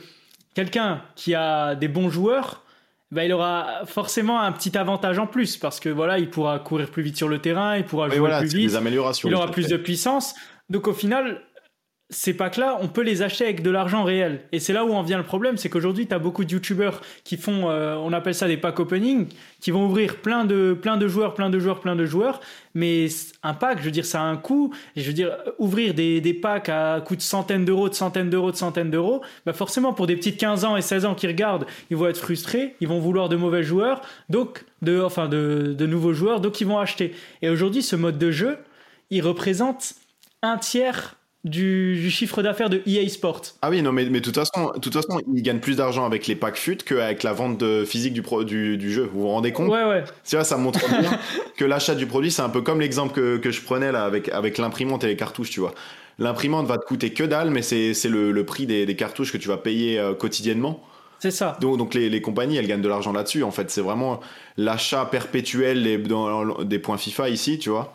quelqu'un 0.55 1.03
qui 1.15 1.35
a 1.35 1.75
des 1.75 1.89
bons 1.89 2.11
joueurs, 2.11 2.63
bah, 3.11 3.25
il 3.25 3.33
aura 3.33 3.83
forcément 3.87 4.41
un 4.41 4.53
petit 4.53 4.77
avantage 4.77 5.19
en 5.19 5.27
plus 5.27 5.57
parce 5.57 5.81
que 5.81 5.89
voilà, 5.89 6.19
il 6.19 6.31
pourra 6.31 6.59
courir 6.59 6.91
plus 6.91 7.03
vite 7.03 7.17
sur 7.17 7.29
le 7.29 7.39
terrain, 7.39 7.77
il 7.77 7.85
pourra 7.85 8.09
jouer 8.09 8.31
plus 8.39 8.49
vite, 8.55 8.73
il 9.25 9.35
aura 9.35 9.51
plus 9.51 9.69
de 9.69 9.77
puissance. 9.77 10.35
Donc 10.71 10.89
au 10.89 10.95
final, 10.95 11.43
ces 12.13 12.35
packs-là, 12.35 12.79
on 12.81 12.89
peut 12.89 13.03
les 13.03 13.23
acheter 13.23 13.45
avec 13.45 13.63
de 13.63 13.71
l'argent 13.71 14.05
réel. 14.05 14.43
Et 14.53 14.61
c'est 14.61 14.73
là 14.73 14.85
où 14.85 14.93
en 14.93 15.03
vient 15.03 15.19
le 15.19 15.25
problème, 15.25 15.57
c'est 15.57 15.69
qu'aujourd'hui, 15.69 16.07
tu 16.07 16.15
as 16.15 16.19
beaucoup 16.19 16.45
de 16.45 16.53
youtubeurs 16.53 17.01
qui 17.25 17.37
font, 17.37 17.71
euh, 17.71 17.97
on 17.97 18.13
appelle 18.13 18.35
ça 18.35 18.47
des 18.47 18.57
packs 18.57 18.79
opening, 18.79 19.27
qui 19.61 19.71
vont 19.71 19.87
ouvrir 19.87 20.17
plein 20.17 20.45
de, 20.45 20.77
plein 20.81 20.97
de 20.97 21.09
joueurs, 21.09 21.35
plein 21.35 21.51
de 21.51 21.59
joueurs, 21.59 21.81
plein 21.81 21.97
de 21.97 22.05
joueurs. 22.05 22.41
Mais 22.75 23.07
un 23.43 23.55
pack, 23.55 23.79
je 23.81 23.85
veux 23.85 23.91
dire, 23.91 24.05
ça 24.05 24.21
a 24.21 24.25
un 24.25 24.37
coût. 24.37 24.73
Et 24.95 25.01
je 25.01 25.07
veux 25.07 25.13
dire, 25.15 25.37
ouvrir 25.59 25.95
des, 25.95 26.21
des 26.21 26.35
packs 26.35 26.69
à 26.69 27.01
coût 27.01 27.17
de 27.17 27.23
centaines 27.23 27.65
d'euros, 27.65 27.89
de 27.89 27.95
centaines 27.95 28.31
d'euros, 28.31 28.51
de 28.51 28.57
centaines 28.57 28.91
d'euros, 28.91 29.23
bah 29.47 29.53
forcément, 29.53 29.93
pour 29.93 30.07
des 30.07 30.17
petites 30.17 30.39
15 30.39 30.65
ans 30.65 30.77
et 30.77 30.83
16 30.83 31.07
ans 31.07 31.15
qui 31.15 31.27
regardent, 31.27 31.67
ils 31.91 31.97
vont 31.97 32.09
être 32.09 32.19
frustrés, 32.19 32.77
ils 32.81 32.89
vont 32.89 33.01
vouloir 33.01 33.29
de 33.29 33.37
mauvais 33.37 33.63
joueurs, 33.63 34.03
donc, 34.29 34.65
de, 34.83 35.01
enfin, 35.01 35.29
de, 35.29 35.75
de 35.77 35.87
nouveaux 35.87 36.13
joueurs, 36.13 36.41
donc 36.41 36.61
ils 36.61 36.67
vont 36.67 36.79
acheter. 36.79 37.15
Et 37.41 37.49
aujourd'hui, 37.49 37.83
ce 37.83 37.97
mode 37.97 38.19
de 38.19 38.31
jeu, 38.31 38.59
il 39.11 39.23
représente 39.23 39.95
un 40.43 40.59
tiers 40.59 41.17
du, 41.45 42.09
chiffre 42.11 42.41
d'affaires 42.43 42.71
de 42.71 42.83
EA 42.87 43.09
Sports. 43.09 43.43
Ah 43.63 43.71
oui, 43.71 43.83
non, 43.83 43.93
mais, 43.93 44.05
mais 44.05 44.21
de 44.21 44.25
toute 44.25 44.37
façon, 44.37 44.73
de 44.75 44.79
toute 44.79 44.93
façon, 44.93 45.21
ils 45.35 45.43
gagnent 45.43 45.59
plus 45.59 45.77
d'argent 45.77 46.07
avec 46.07 46.27
les 46.27 46.37
packs 46.37 46.57
FUT 46.57 46.77
qu'avec 46.77 47.25
la 47.25 47.33
vente 47.33 47.59
de 47.59 47.85
physique 47.85 48.13
du, 48.13 48.23
pro, 48.23 48.45
du, 48.45 48.77
du, 48.77 48.93
jeu. 48.93 49.09
Vous 49.13 49.23
vous 49.23 49.29
rendez 49.29 49.53
compte? 49.53 49.69
Ouais, 49.69 49.85
ouais. 49.85 50.05
Tu 50.25 50.37
vois, 50.37 50.45
ça 50.45 50.57
montre 50.57 50.81
bien 51.01 51.19
que 51.57 51.65
l'achat 51.65 51.95
du 51.95 52.07
produit, 52.07 52.31
c'est 52.31 52.43
un 52.43 52.49
peu 52.49 52.63
comme 52.63 52.81
l'exemple 52.81 53.13
que, 53.13 53.39
que, 53.39 53.51
je 53.51 53.61
prenais 53.61 53.91
là 53.91 54.05
avec, 54.05 54.29
avec 54.29 54.59
l'imprimante 54.59 55.03
et 55.03 55.09
les 55.09 55.17
cartouches, 55.17 55.51
tu 55.51 55.61
vois. 55.61 55.75
L'imprimante 56.19 56.67
va 56.67 56.79
te 56.79 56.85
coûter 56.85 57.13
que 57.13 57.25
dalle, 57.25 57.51
mais 57.51 57.63
c'est 57.63 57.95
le, 58.09 58.31
le, 58.31 58.47
prix 58.47 58.67
des, 58.67 58.87
des, 58.87 58.97
cartouches 58.97 59.33
que 59.33 59.39
tu 59.39 59.49
vas 59.49 59.57
payer 59.57 59.99
euh, 59.99 60.15
quotidiennement. 60.15 60.81
C'est 61.19 61.31
ça. 61.31 61.57
Donc, 61.61 61.79
donc 61.79 61.95
les, 61.95 62.09
les, 62.09 62.21
compagnies, 62.21 62.57
elles 62.57 62.67
gagnent 62.67 62.83
de 62.83 62.89
l'argent 62.89 63.13
là-dessus. 63.13 63.43
En 63.43 63.51
fait, 63.51 63.71
c'est 63.71 63.81
vraiment 63.81 64.21
l'achat 64.57 65.07
perpétuel 65.07 65.83
des, 65.83 65.99
des 66.65 66.79
points 66.79 66.99
FIFA 66.99 67.31
ici, 67.31 67.59
tu 67.59 67.71
vois 67.71 67.93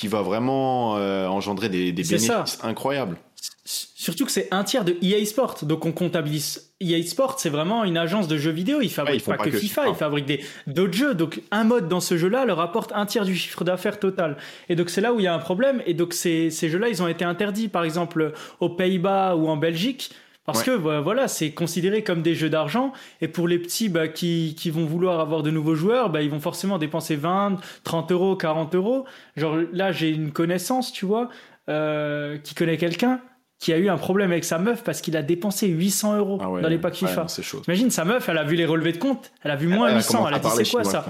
qui 0.00 0.08
va 0.08 0.22
vraiment 0.22 0.96
euh, 0.96 1.26
engendrer 1.26 1.68
des, 1.68 1.92
bénéfices 1.92 2.58
incroyables. 2.62 3.18
Surtout 3.66 4.24
que 4.24 4.32
c'est 4.32 4.48
un 4.50 4.64
tiers 4.64 4.82
de 4.82 4.96
EA 5.02 5.22
Sport. 5.26 5.58
Donc 5.64 5.84
on 5.84 5.92
comptabilise. 5.92 6.72
EA 6.80 7.02
Sport, 7.02 7.38
c'est 7.38 7.50
vraiment 7.50 7.84
une 7.84 7.98
agence 7.98 8.26
de 8.26 8.38
jeux 8.38 8.50
vidéo. 8.50 8.80
Ils 8.80 8.90
fabriquent 8.90 9.26
pas, 9.26 9.36
que, 9.36 9.50
FIFA, 9.50 9.88
ils 9.88 9.94
fabriquent 9.94 10.42
d'autres 10.66 10.94
jeux. 10.94 11.12
Donc 11.12 11.42
un 11.50 11.64
mode 11.64 11.86
dans 11.86 12.00
ce 12.00 12.16
jeu-là 12.16 12.46
leur 12.46 12.60
apporte 12.60 12.92
un 12.94 13.04
tiers 13.04 13.26
du 13.26 13.36
chiffre 13.36 13.62
d'affaires 13.62 14.00
total. 14.00 14.38
Et 14.70 14.74
donc 14.74 14.88
c'est 14.88 15.02
là 15.02 15.12
où 15.12 15.20
il 15.20 15.24
y 15.24 15.26
a 15.26 15.34
un 15.34 15.38
problème. 15.38 15.82
Et 15.84 15.92
donc 15.92 16.14
ces, 16.14 16.48
ces 16.48 16.70
jeux-là, 16.70 16.88
ils 16.88 17.02
ont 17.02 17.08
été 17.08 17.26
interdits, 17.26 17.68
par 17.68 17.84
exemple, 17.84 18.32
aux 18.60 18.70
Pays-Bas 18.70 19.36
ou 19.36 19.48
en 19.48 19.58
Belgique. 19.58 20.12
Parce 20.46 20.62
que 20.62 20.70
voilà, 20.70 21.28
c'est 21.28 21.52
considéré 21.52 22.02
comme 22.02 22.22
des 22.22 22.34
jeux 22.34 22.50
d'argent. 22.50 22.92
Et 23.20 23.28
pour 23.28 23.46
les 23.46 23.58
petits 23.58 23.88
bah, 23.88 24.08
qui, 24.08 24.56
qui, 24.58 24.70
vont 24.70 24.84
vouloir 24.84 25.20
avoir 25.20 25.42
de 25.42 25.50
nouveaux 25.50 25.74
joueurs, 25.74 26.10
bah, 26.10 26.22
ils 26.22 26.30
vont 26.30 26.40
forcément 26.40 26.78
dépenser 26.78 27.14
20, 27.14 27.58
30 27.84 28.12
euros, 28.12 28.36
40 28.36 28.74
euros. 28.74 29.04
Genre 29.36 29.58
là, 29.72 29.92
j'ai 29.92 30.10
une 30.10 30.32
connaissance, 30.32 30.92
tu 30.92 31.06
vois, 31.06 31.28
euh, 31.68 32.38
qui 32.38 32.54
connaît 32.54 32.78
quelqu'un 32.78 33.20
qui 33.60 33.74
a 33.74 33.76
eu 33.76 33.90
un 33.90 33.98
problème 33.98 34.32
avec 34.32 34.44
sa 34.44 34.58
meuf 34.58 34.82
parce 34.82 35.02
qu'il 35.02 35.16
a 35.18 35.22
dépensé 35.22 35.68
800 35.68 36.16
euros 36.16 36.38
ah 36.40 36.62
dans 36.62 36.68
les 36.68 36.78
packs 36.78 36.94
FIFA. 36.94 37.26
Imagine 37.68 37.90
sa 37.90 38.06
meuf, 38.06 38.28
elle 38.28 38.38
a 38.38 38.44
vu 38.44 38.56
les 38.56 38.64
relevés 38.64 38.92
de 38.92 38.96
compte, 38.96 39.30
elle 39.44 39.50
a 39.50 39.56
vu 39.56 39.68
moins 39.68 39.94
800, 39.94 40.28
elle 40.28 40.34
a 40.34 40.38
dit 40.38 40.48
c'est 40.56 40.70
quoi 40.70 40.82
ça 40.82 41.04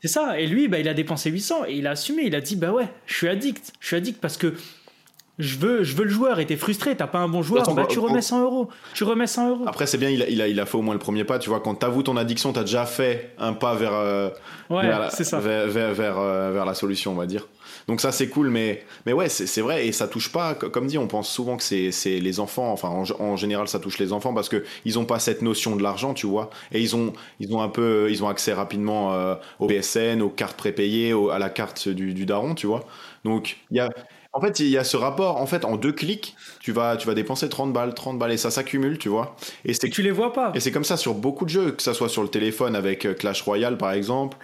C'est 0.00 0.08
ça. 0.08 0.40
Et 0.40 0.46
lui, 0.46 0.66
bah, 0.66 0.78
il 0.78 0.88
a 0.88 0.94
dépensé 0.94 1.30
800 1.30 1.66
et 1.68 1.74
il 1.74 1.86
a 1.86 1.90
assumé. 1.90 2.22
Il 2.24 2.34
a 2.34 2.40
dit 2.40 2.56
bah 2.56 2.72
ouais, 2.72 2.88
je 3.04 3.14
suis 3.14 3.28
addict. 3.28 3.74
Je 3.80 3.86
suis 3.86 3.96
addict 3.96 4.18
parce 4.18 4.38
que 4.38 4.54
je 5.38 5.58
veux, 5.58 5.82
je 5.82 5.96
veux 5.96 6.04
le 6.04 6.10
joueur 6.10 6.38
et 6.38 6.46
t'es 6.46 6.56
frustré, 6.56 6.96
t'as 6.96 7.08
pas 7.08 7.18
un 7.18 7.28
bon 7.28 7.42
joueur, 7.42 7.74
bah, 7.74 7.86
tu 7.88 7.98
remets 7.98 8.22
100 8.22 8.42
euros. 8.42 8.68
Tu 8.94 9.02
remais 9.02 9.26
100 9.26 9.50
euros. 9.50 9.64
Après, 9.66 9.86
c'est 9.86 9.98
bien, 9.98 10.08
il 10.08 10.22
a, 10.22 10.28
il, 10.28 10.40
a, 10.40 10.46
il 10.46 10.60
a 10.60 10.66
fait 10.66 10.76
au 10.76 10.82
moins 10.82 10.94
le 10.94 11.00
premier 11.00 11.24
pas. 11.24 11.40
Tu 11.40 11.48
vois, 11.48 11.58
quand 11.58 11.74
t'avoues 11.74 12.04
ton 12.04 12.16
addiction, 12.16 12.52
t'as 12.52 12.62
déjà 12.62 12.86
fait 12.86 13.34
un 13.38 13.52
pas 13.52 13.74
vers, 13.74 13.94
euh, 13.94 14.30
vers, 14.70 15.10
ça. 15.10 15.40
Vers, 15.40 15.66
vers, 15.66 16.18
euh, 16.18 16.52
vers, 16.52 16.64
la 16.64 16.74
solution, 16.74 17.12
on 17.12 17.16
va 17.16 17.26
dire. 17.26 17.48
Donc 17.88 18.00
ça, 18.00 18.12
c'est 18.12 18.28
cool, 18.28 18.48
mais, 18.48 18.84
mais 19.06 19.12
ouais, 19.12 19.28
c'est 19.28 19.60
vrai, 19.60 19.88
et 19.88 19.92
ça 19.92 20.06
touche 20.06 20.30
pas, 20.30 20.54
comme 20.54 20.86
dit, 20.86 20.98
on 20.98 21.08
pense 21.08 21.28
souvent 21.28 21.56
que 21.56 21.62
c'est 21.62 21.90
les 22.04 22.40
enfants, 22.40 22.72
enfin, 22.72 22.88
en, 22.88 23.36
général, 23.36 23.66
ça 23.66 23.80
touche 23.80 23.98
les 23.98 24.12
enfants 24.12 24.32
parce 24.32 24.48
que 24.48 24.64
ils 24.84 24.98
ont 24.98 25.04
pas 25.04 25.18
cette 25.18 25.42
notion 25.42 25.74
de 25.74 25.82
l'argent, 25.82 26.14
tu 26.14 26.26
vois, 26.26 26.48
et 26.72 26.80
ils 26.80 26.94
ont, 26.94 27.12
ils 27.40 27.52
ont 27.52 27.60
un 27.60 27.68
peu, 27.68 28.06
ils 28.10 28.22
ont 28.22 28.28
accès 28.28 28.52
rapidement 28.52 29.12
euh, 29.12 29.34
au 29.58 29.66
PSN, 29.66 30.22
aux 30.22 30.30
cartes 30.30 30.56
prépayées, 30.56 31.12
à 31.32 31.38
la 31.38 31.50
carte 31.50 31.88
du, 31.88 32.14
du 32.14 32.24
daron, 32.24 32.54
tu 32.54 32.66
vois. 32.66 32.84
Donc, 33.24 33.58
il 33.70 33.78
y 33.78 33.80
a, 33.80 33.90
en 34.34 34.40
fait, 34.40 34.58
il 34.58 34.68
y 34.68 34.76
a 34.76 34.84
ce 34.84 34.96
rapport. 34.96 35.40
En 35.40 35.46
fait, 35.46 35.64
en 35.64 35.76
deux 35.76 35.92
clics, 35.92 36.36
tu 36.60 36.72
vas, 36.72 36.96
tu 36.96 37.06
vas 37.06 37.14
dépenser 37.14 37.48
30 37.48 37.72
balles, 37.72 37.94
30 37.94 38.18
balles, 38.18 38.32
et 38.32 38.36
ça 38.36 38.50
s'accumule, 38.50 38.98
tu 38.98 39.08
vois. 39.08 39.36
Et, 39.64 39.74
c'est, 39.74 39.88
tu 39.88 40.02
les 40.02 40.10
vois 40.10 40.32
pas. 40.32 40.50
Et 40.54 40.60
c'est 40.60 40.72
comme 40.72 40.84
ça 40.84 40.96
sur 40.96 41.14
beaucoup 41.14 41.44
de 41.44 41.50
jeux, 41.50 41.70
que 41.70 41.82
ça 41.82 41.94
soit 41.94 42.08
sur 42.08 42.22
le 42.22 42.28
téléphone 42.28 42.74
avec 42.74 43.06
euh, 43.06 43.14
Clash 43.14 43.42
Royale, 43.42 43.78
par 43.78 43.92
exemple, 43.92 44.36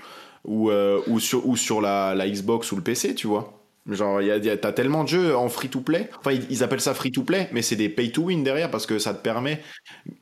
ou, 0.45 0.71
euh, 0.71 1.01
ou 1.09 1.19
sur, 1.19 1.47
ou 1.47 1.57
sur 1.57 1.81
la, 1.81 2.15
la, 2.15 2.29
Xbox 2.29 2.71
ou 2.71 2.77
le 2.77 2.83
PC, 2.83 3.17
tu 3.17 3.27
vois. 3.27 3.53
Genre, 3.91 4.23
y 4.23 4.31
a, 4.31 4.57
t'as 4.57 4.73
tellement 4.73 5.03
de 5.03 5.09
jeux 5.09 5.37
en 5.37 5.49
free-to-play. 5.49 6.09
Enfin, 6.21 6.39
ils, 6.49 6.63
appellent 6.63 6.81
ça 6.81 6.95
free-to-play, 6.95 7.49
mais 7.51 7.63
c'est 7.63 7.77
des 7.77 7.89
pay-to-win 7.89 8.45
derrière 8.45 8.71
parce 8.71 8.87
que 8.87 9.01
ça 9.01 9.13
te 9.13 9.21
permet 9.21 9.61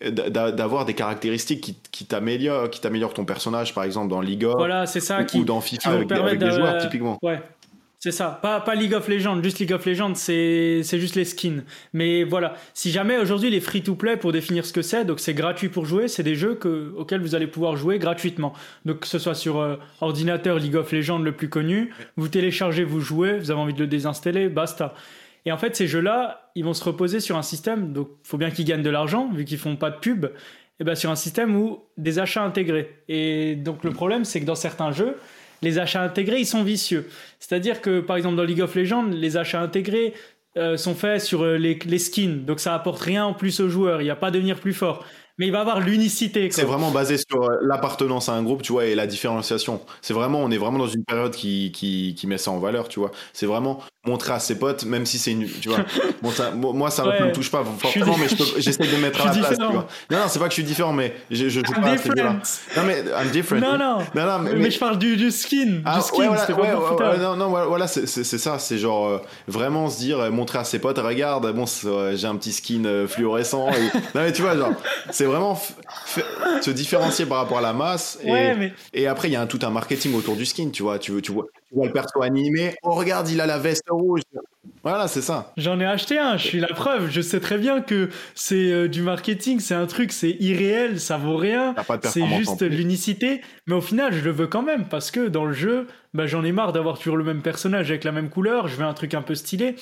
d'avoir 0.01 0.87
des 0.87 0.95
caractéristiques 0.95 1.61
qui, 1.61 1.77
qui 1.91 2.07
t'améliorent, 2.07 2.71
qui 2.71 2.81
t'améliorent 2.81 3.13
ton 3.13 3.27
personnage, 3.27 3.75
par 3.75 3.85
exemple, 3.85 4.09
dans 4.09 4.23
League 4.23 4.45
of. 4.45 4.55
Voilà, 4.57 4.87
c'est 4.87 5.01
ça. 5.01 5.21
Ou, 5.21 5.25
qui, 5.27 5.45
dans 5.45 5.61
FIFA 5.61 5.91
avec, 5.91 6.13
avec 6.13 6.39
des 6.39 6.53
joueurs, 6.53 6.79
typiquement. 6.79 7.19
Ouais. 7.21 7.43
C'est 8.01 8.13
ça, 8.13 8.39
pas, 8.41 8.61
pas 8.61 8.77
League 8.77 8.95
of 8.95 9.09
Legends, 9.09 9.43
juste 9.43 9.59
League 9.59 9.73
of 9.73 9.85
Legends, 9.85 10.15
c'est 10.15 10.83
juste 10.85 11.17
les 11.17 11.25
skins. 11.25 11.65
Mais 11.93 12.23
voilà, 12.23 12.55
si 12.73 12.93
jamais 12.93 13.19
aujourd'hui 13.19 13.51
les 13.51 13.59
free-to-play, 13.59 14.17
pour 14.17 14.31
définir 14.31 14.65
ce 14.65 14.73
que 14.73 14.83
c'est, 14.83 15.05
donc 15.05 15.19
c'est 15.19 15.35
gratuit 15.35 15.69
pour 15.69 15.85
jouer, 15.85 16.07
c'est 16.07 16.23
des 16.23 16.37
jeux 16.37 16.55
que, 16.55 16.93
auxquels 16.97 17.21
vous 17.21 17.35
allez 17.35 17.49
pouvoir 17.49 17.77
jouer 17.77 17.99
gratuitement. 17.99 18.53
Donc 18.85 19.01
que 19.01 19.09
ce 19.09 19.19
soit 19.19 19.35
sur 19.35 19.59
euh, 19.59 19.79
ordinateur 20.01 20.61
League 20.61 20.77
of 20.77 20.93
Legends 20.93 21.19
le 21.19 21.33
plus 21.33 21.49
connu, 21.49 21.93
vous 22.17 22.29
téléchargez, 22.29 22.85
vous 22.85 23.01
jouez, 23.01 23.37
vous 23.37 23.51
avez 23.51 23.59
envie 23.59 23.75
de 23.75 23.81
le 23.81 23.89
désinstaller, 23.89 24.49
basta. 24.49 24.95
Et 25.45 25.51
en 25.51 25.59
fait, 25.59 25.75
ces 25.75 25.89
jeux-là, 25.89 26.53
ils 26.55 26.65
vont 26.65 26.75
se 26.75 26.85
reposer 26.85 27.19
sur 27.19 27.37
un 27.37 27.43
système, 27.43 27.93
donc 27.93 28.11
faut 28.23 28.39
bien 28.39 28.53
qu'ils 28.53 28.65
gagnent 28.65 28.83
de 28.83 28.91
l'argent, 28.91 29.29
vu 29.33 29.45
qu'ils 29.45 29.59
font 29.59 29.75
pas 29.75 29.91
de 29.91 29.99
pub, 29.99 30.27
et 30.79 30.85
ben 30.85 30.95
sur 30.95 31.11
un 31.11 31.17
système 31.17 31.57
où 31.57 31.81
des 31.97 32.21
achats 32.21 32.45
intégrés. 32.45 33.03
Et 33.09 33.57
donc 33.57 33.83
le 33.83 33.91
problème, 33.91 34.25
c'est 34.25 34.41
que 34.41 34.45
dans 34.45 34.55
certains 34.55 34.93
jeux, 34.93 35.17
les 35.63 35.79
achats 35.79 36.03
intégrés, 36.03 36.41
ils 36.41 36.47
sont 36.47 36.63
vicieux. 36.63 37.09
C'est-à-dire 37.39 37.81
que, 37.81 38.01
par 38.01 38.17
exemple, 38.17 38.37
dans 38.37 38.45
League 38.45 38.61
of 38.61 38.75
Legends, 38.75 39.07
les 39.07 39.37
achats 39.37 39.61
intégrés, 39.61 40.15
sont 40.77 40.97
faits 40.97 41.21
sur 41.21 41.47
les, 41.47 41.79
les, 41.87 41.99
skins, 42.01 42.45
donc 42.45 42.59
ça 42.59 42.75
apporte 42.75 43.01
rien 43.01 43.25
en 43.25 43.33
plus 43.33 43.61
aux 43.61 43.69
joueurs. 43.69 44.01
Il 44.01 44.05
n'y 44.05 44.11
a 44.11 44.17
pas 44.17 44.33
devenir 44.33 44.59
plus 44.59 44.73
fort 44.73 45.05
mais 45.39 45.47
il 45.47 45.53
va 45.53 45.61
avoir 45.61 45.81
l'unicité. 45.81 46.51
C'est 46.51 46.65
vraiment 46.65 46.91
basé 46.91 47.17
sur 47.17 47.49
l'appartenance 47.63 48.29
à 48.29 48.33
un 48.33 48.43
groupe, 48.43 48.63
tu 48.63 48.73
vois, 48.73 48.87
et 48.87 48.95
la 48.95 49.07
différenciation. 49.07 49.81
C'est 50.03 50.13
vraiment, 50.13 50.41
on 50.41 50.51
est 50.51 50.59
vraiment 50.59 50.79
dans 50.79 50.89
une 50.89 51.05
période 51.05 51.33
qui, 51.33 51.71
qui 51.73 52.27
met 52.27 52.39
ça 52.39 52.51
en 52.51 52.59
valeur, 52.59 52.89
tu 52.89 52.99
vois. 52.99 53.13
C'est 53.33 53.47
vraiment 53.47 53.81
montrer 54.09 54.33
à 54.33 54.39
ses 54.39 54.59
potes, 54.59 54.85
même 54.85 55.07
si 55.07 55.19
c'est 55.19 55.33
une, 55.33 55.47
tu 55.49 55.69
vois. 55.69 55.79
Bon, 56.21 56.31
ça, 56.31 56.51
moi, 56.51 56.91
ça 56.91 57.05
ne 57.05 57.27
me 57.27 57.33
touche 57.33 57.51
pas 57.51 57.65
forcément, 57.79 58.17
mais 58.19 58.27
j'essaie 58.59 58.83
de 58.83 58.97
me 58.97 59.03
mettre 59.03 59.21
à 59.21 59.27
la 59.27 59.33
place, 59.33 59.59
tu 59.59 59.65
vois. 59.65 59.87
Non, 60.11 60.19
non, 60.19 60.25
c'est 60.27 60.41
pas 60.41 60.47
que 60.47 60.51
je 60.51 60.55
suis 60.55 60.65
différent, 60.65 60.93
mais 60.93 61.15
je, 61.31 61.49
je 61.49 61.61
joue 61.65 61.73
pas 61.73 61.91
à 61.91 61.97
ce 61.97 62.09
là 62.09 62.37
Non, 62.77 62.83
mais 62.85 63.05
I'm 63.17 63.31
different. 63.31 63.61
Non, 63.61 63.79
non. 63.79 63.99
non, 64.15 64.27
non 64.27 64.39
mais, 64.41 64.55
mais, 64.55 64.71
je 64.71 64.79
parle 64.79 64.99
du, 64.99 65.17
du 65.17 65.31
skin. 65.31 65.83
Ah, 65.85 65.99
du 65.99 66.03
skin, 66.03 66.31
ouais, 66.31 66.39
voilà, 66.51 67.11
ouais, 67.11 67.19
non, 67.19 67.37
non, 67.37 67.49
voilà, 67.49 67.87
c'est 67.87 68.07
ça. 68.07 68.59
C'est 68.59 68.79
genre 68.79 69.07
euh, 69.07 69.19
vraiment 69.47 69.89
se 69.89 69.99
dire, 69.99 70.19
euh, 70.19 70.31
montrer 70.31 70.59
à 70.59 70.65
ses 70.65 70.79
potes, 70.79 70.99
regarde, 70.99 71.53
bon, 71.55 71.67
j'ai 71.67 72.27
un 72.27 72.37
petit 72.37 72.53
skin 72.53 72.85
euh, 72.85 73.07
fluorescent. 73.07 73.69
Et... 73.71 73.83
non, 74.15 74.23
mais 74.23 74.33
tu 74.33 74.43
vois, 74.43 74.57
genre, 74.57 74.73
c'est 75.11 75.25
vraiment 75.25 75.61
se 76.61 76.71
différencier 76.71 77.27
par 77.27 77.39
rapport 77.39 77.59
à 77.59 77.63
la 77.63 77.73
masse. 77.73 78.19
Et, 78.25 78.31
mais... 78.31 78.73
et 78.93 79.07
après, 79.07 79.29
il 79.29 79.33
y 79.33 79.37
a 79.37 79.41
un, 79.41 79.47
tout 79.47 79.61
un 79.63 79.71
marketing 79.71 80.15
autour 80.15 80.37
du 80.37 80.47
skin, 80.47 80.71
tu 80.71 80.83
vois. 80.83 80.99
Tu, 80.99 81.13
veux, 81.13 81.23
tu, 81.23 81.33
vois, 81.33 81.47
tu 81.69 81.75
vois 81.75 81.87
le 81.87 81.93
perso 81.93 82.23
animé. 82.23 82.75
Oh, 82.83 82.95
regarde, 82.95 83.29
il 83.29 83.41
a 83.41 83.47
la 83.47 83.59
veste 83.59 83.85
rouge. 83.91 84.23
Voilà, 84.83 85.09
c'est 85.09 85.23
ça. 85.23 85.53
J'en 85.57 85.81
ai 85.81 85.85
acheté 85.85 86.19
un, 86.19 86.37
je 86.37 86.47
suis 86.47 86.61
la 86.61 86.69
preuve. 86.69 87.11
Je 87.11 87.21
sais 87.21 87.41
très 87.41 87.59
bien 87.59 87.81
que 87.81 88.09
c'est 88.35 88.71
euh, 88.73 88.89
du 88.89 89.03
marketing, 89.03 89.61
c'est 89.61 89.75
un 89.75 89.87
truc, 89.87 90.13
c'est 90.13 90.37
irréel, 90.41 91.01
ça 91.01 91.19
vaut 91.19 91.37
rien. 91.37 91.75
C'est 92.05 92.27
juste 92.27 92.63
l'unicité. 92.63 93.43
Mais 93.67 93.75
au 93.75 93.81
final, 93.81 94.13
je 94.13 94.25
le 94.25 94.31
veux 94.31 94.47
quand 94.47 94.63
même 94.63 94.87
parce 94.87 95.11
que 95.11 95.29
dans 95.29 95.45
le 95.45 95.53
jeu, 95.53 95.87
bah, 96.15 96.27
j'en 96.27 96.45
ai 96.45 96.53
marre 96.53 96.73
d'avoir 96.73 96.99
toujours 96.99 97.17
le 97.17 97.25
même 97.25 97.43
personnage 97.43 97.91
avec 97.91 98.05
la 98.05 98.13
même 98.13 98.31
couleur. 98.31 98.69
Je 98.69 98.77
veux 98.77 98.85
un 98.85 98.95
truc 98.95 99.15
un 99.15 99.23
peu 99.23 99.35
stylé. 99.35 99.77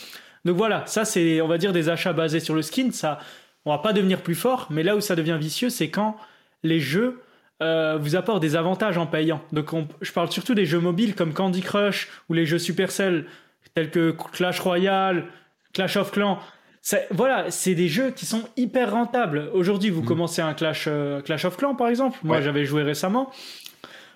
Donc 0.44 0.56
voilà, 0.56 0.84
ça 0.86 1.04
c'est, 1.04 1.40
on 1.40 1.48
va 1.48 1.58
dire, 1.58 1.72
des 1.72 1.88
achats 1.88 2.12
basés 2.12 2.40
sur 2.40 2.54
le 2.54 2.62
skin. 2.62 2.90
Ça, 2.92 3.18
on 3.64 3.70
va 3.70 3.78
pas 3.78 3.92
devenir 3.92 4.22
plus 4.22 4.34
fort, 4.34 4.68
mais 4.70 4.82
là 4.82 4.96
où 4.96 5.00
ça 5.00 5.16
devient 5.16 5.38
vicieux, 5.38 5.70
c'est 5.70 5.90
quand 5.90 6.16
les 6.62 6.80
jeux 6.80 7.20
euh, 7.62 7.96
vous 8.00 8.16
apportent 8.16 8.42
des 8.42 8.56
avantages 8.56 8.98
en 8.98 9.06
payant. 9.06 9.40
Donc 9.52 9.70
je 10.00 10.12
parle 10.12 10.30
surtout 10.30 10.54
des 10.54 10.66
jeux 10.66 10.80
mobiles 10.80 11.14
comme 11.14 11.32
Candy 11.32 11.62
Crush 11.62 12.08
ou 12.28 12.34
les 12.34 12.46
jeux 12.46 12.58
Supercell 12.58 13.26
tels 13.74 13.90
que 13.90 14.14
Clash 14.32 14.60
Royale, 14.60 15.24
Clash 15.72 15.96
of 15.96 16.10
Clans. 16.10 16.38
Voilà, 17.10 17.50
c'est 17.50 17.74
des 17.74 17.88
jeux 17.88 18.10
qui 18.10 18.26
sont 18.26 18.42
hyper 18.56 18.92
rentables. 18.92 19.50
Aujourd'hui, 19.52 19.90
vous 19.90 20.02
mm. 20.02 20.06
commencez 20.06 20.42
un 20.42 20.54
Clash, 20.54 20.84
euh, 20.86 21.20
Clash 21.20 21.44
of 21.44 21.56
Clans, 21.56 21.74
par 21.74 21.88
exemple. 21.88 22.18
Moi, 22.22 22.40
j'avais 22.40 22.64
joué 22.64 22.82
récemment. 22.82 23.30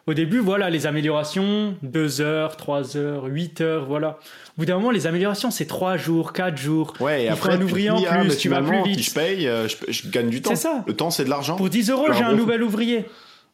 Au 0.07 0.15
début, 0.15 0.39
voilà, 0.39 0.71
les 0.71 0.87
améliorations, 0.87 1.75
2 1.83 2.21
heures, 2.21 2.57
3 2.57 2.97
heures, 2.97 3.25
8 3.25 3.61
heures, 3.61 3.85
voilà. 3.85 4.19
Au 4.57 4.61
bout 4.61 4.65
d'un 4.65 4.75
moment, 4.77 4.91
les 4.91 5.07
améliorations, 5.07 5.51
c'est 5.51 5.67
3 5.67 5.97
jours, 5.97 6.33
4 6.33 6.57
jours. 6.57 6.95
Ouais, 7.01 7.23
et 7.23 7.27
Il 7.27 7.29
après, 7.29 7.53
un 7.53 7.61
ouvrier 7.61 7.91
en 7.91 8.03
ah, 8.09 8.19
plus, 8.19 8.37
tu 8.37 8.49
vas 8.49 8.63
plus 8.63 8.83
vite. 8.83 8.99
Si 8.99 9.11
je 9.11 9.15
paye, 9.15 9.47
euh, 9.47 9.69
je, 9.69 10.09
gagne 10.09 10.31
du 10.31 10.41
temps. 10.41 10.51
C'est 10.51 10.57
ça. 10.57 10.85
Le 10.87 10.97
temps, 10.97 11.11
c'est 11.11 11.25
de 11.25 11.31
l'argent. 11.31 11.57
Pour 11.57 11.69
10 11.69 11.91
euros, 11.91 12.13
j'ai 12.13 12.25
un 12.25 12.35
nouvel 12.35 12.63
ouvrier. 12.63 13.05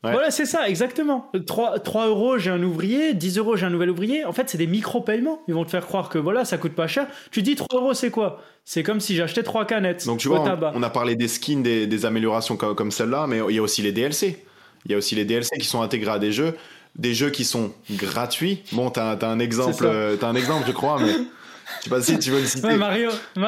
Voilà, 0.03 0.31
c'est 0.31 0.47
ça, 0.47 0.69
exactement. 0.69 1.31
3, 1.47 1.81
3 1.81 2.07
euros, 2.07 2.39
j'ai 2.39 2.51
un 2.51 2.63
ouvrier, 2.63 3.15
10 3.15 3.39
euros, 3.39 3.57
j'ai 3.57 3.67
un 3.67 3.71
nouvel 3.71 3.91
ouvrier. 3.91 4.25
En 4.25 4.33
fait, 4.33 4.49
c'est 4.49 4.59
des 4.59 4.67
micro-paiements. 4.67 5.43
Ils 5.49 5.55
vont 5.55 5.65
te 5.65 5.71
faire 5.71 5.87
croire 5.87 6.09
que 6.09 6.19
voilà, 6.19 6.45
ça 6.45 6.59
coûte 6.59 6.75
pas 6.75 6.87
cher. 6.87 7.07
Tu 7.31 7.43
dis 7.43 7.57
3 7.57 7.81
euros, 7.81 7.95
c'est 7.95 8.11
quoi? 8.11 8.41
C'est 8.65 8.83
comme 8.83 9.01
si 9.01 9.17
j'achetais 9.17 9.43
3 9.43 9.65
canettes. 9.65 10.07
Donc, 10.07 10.19
tu 10.19 10.29
vois, 10.29 10.41
on, 10.75 10.83
a 10.83 10.91
parlé 10.91 11.17
des 11.17 11.29
skins, 11.29 11.63
des, 11.63 12.07
améliorations 12.07 12.57
comme, 12.57 12.75
comme 12.75 12.91
celle-là, 12.91 13.27
mais 13.27 13.41
il 13.49 13.55
y 13.55 13.59
a 13.59 13.63
aussi 13.63 13.83
les 13.83 13.93
DLC. 13.93 14.45
Il 14.85 14.93
y 14.93 14.95
a 14.95 14.99
aussi 14.99 15.15
les 15.15 15.25
DLC 15.25 15.57
qui 15.59 15.67
sont 15.67 15.83
intégrés 15.83 16.13
à 16.13 16.19
des 16.19 16.33
jeux. 16.33 16.57
Des 16.97 17.13
jeux 17.13 17.31
qui 17.31 17.45
sont 17.45 17.73
gratuits. 17.91 18.63
Bon, 18.73 18.91
t'as 18.91 19.13
as 19.13 19.27
un 19.27 19.39
exemple, 19.39 19.85
euh, 19.85 20.17
as 20.21 20.27
un 20.27 20.35
exemple, 20.35 20.65
je 20.67 20.73
crois, 20.73 20.99
mais 21.01 21.13
je 21.79 21.85
sais 21.85 21.91
pas 21.91 22.01
si 22.01 22.19
tu 22.19 22.31
veux 22.31 22.41
le 22.41 22.47
citer. 22.47 22.67
Ouais, 22.67 22.77
Mario. 22.77 23.11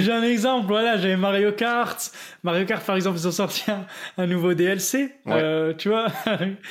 J'ai 0.00 0.12
un 0.12 0.22
exemple, 0.22 0.66
voilà, 0.66 0.96
j'ai 0.96 1.16
Mario 1.16 1.52
Kart. 1.52 2.10
Mario 2.42 2.66
Kart, 2.66 2.84
par 2.84 2.96
exemple, 2.96 3.18
ils 3.18 3.28
ont 3.28 3.32
sorti 3.32 3.64
un, 4.16 4.26
nouveau 4.26 4.54
DLC, 4.54 5.12
euh, 5.26 5.74
tu 5.76 5.88
vois. 5.88 6.06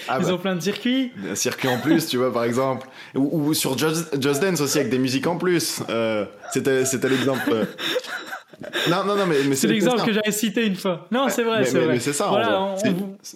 Ah 0.07 0.17
ils 0.19 0.25
bah. 0.25 0.33
ont 0.33 0.37
plein 0.37 0.55
de 0.55 0.61
circuits. 0.61 1.11
Un 1.29 1.35
circuit 1.35 1.67
en 1.67 1.79
plus, 1.79 2.07
tu 2.07 2.17
vois, 2.17 2.31
par 2.31 2.43
exemple. 2.43 2.87
Ou, 3.15 3.53
sur 3.53 3.77
Just, 3.77 4.13
Dance 4.13 4.61
aussi, 4.61 4.79
avec 4.79 4.89
des 4.89 4.99
musiques 4.99 5.27
en 5.27 5.37
plus. 5.37 5.81
Euh, 5.89 6.25
C'était 6.51 7.09
l'exemple. 7.09 7.67
Euh, 8.63 8.69
non, 8.89 9.03
non, 9.03 9.15
non, 9.15 9.25
mais, 9.27 9.37
mais 9.47 9.55
c'est 9.55 9.67
l'exemple 9.67 10.03
que 10.03 10.11
j'avais 10.11 10.31
cité 10.31 10.65
une 10.65 10.75
fois. 10.75 11.07
Non, 11.11 11.29
c'est 11.29 11.43
vrai, 11.43 11.65
c'est 11.65 11.79
vrai. 11.79 11.93
Mais 11.93 11.99
c'est 11.99 12.13
ça. 12.13 12.27
Voilà, 12.27 12.75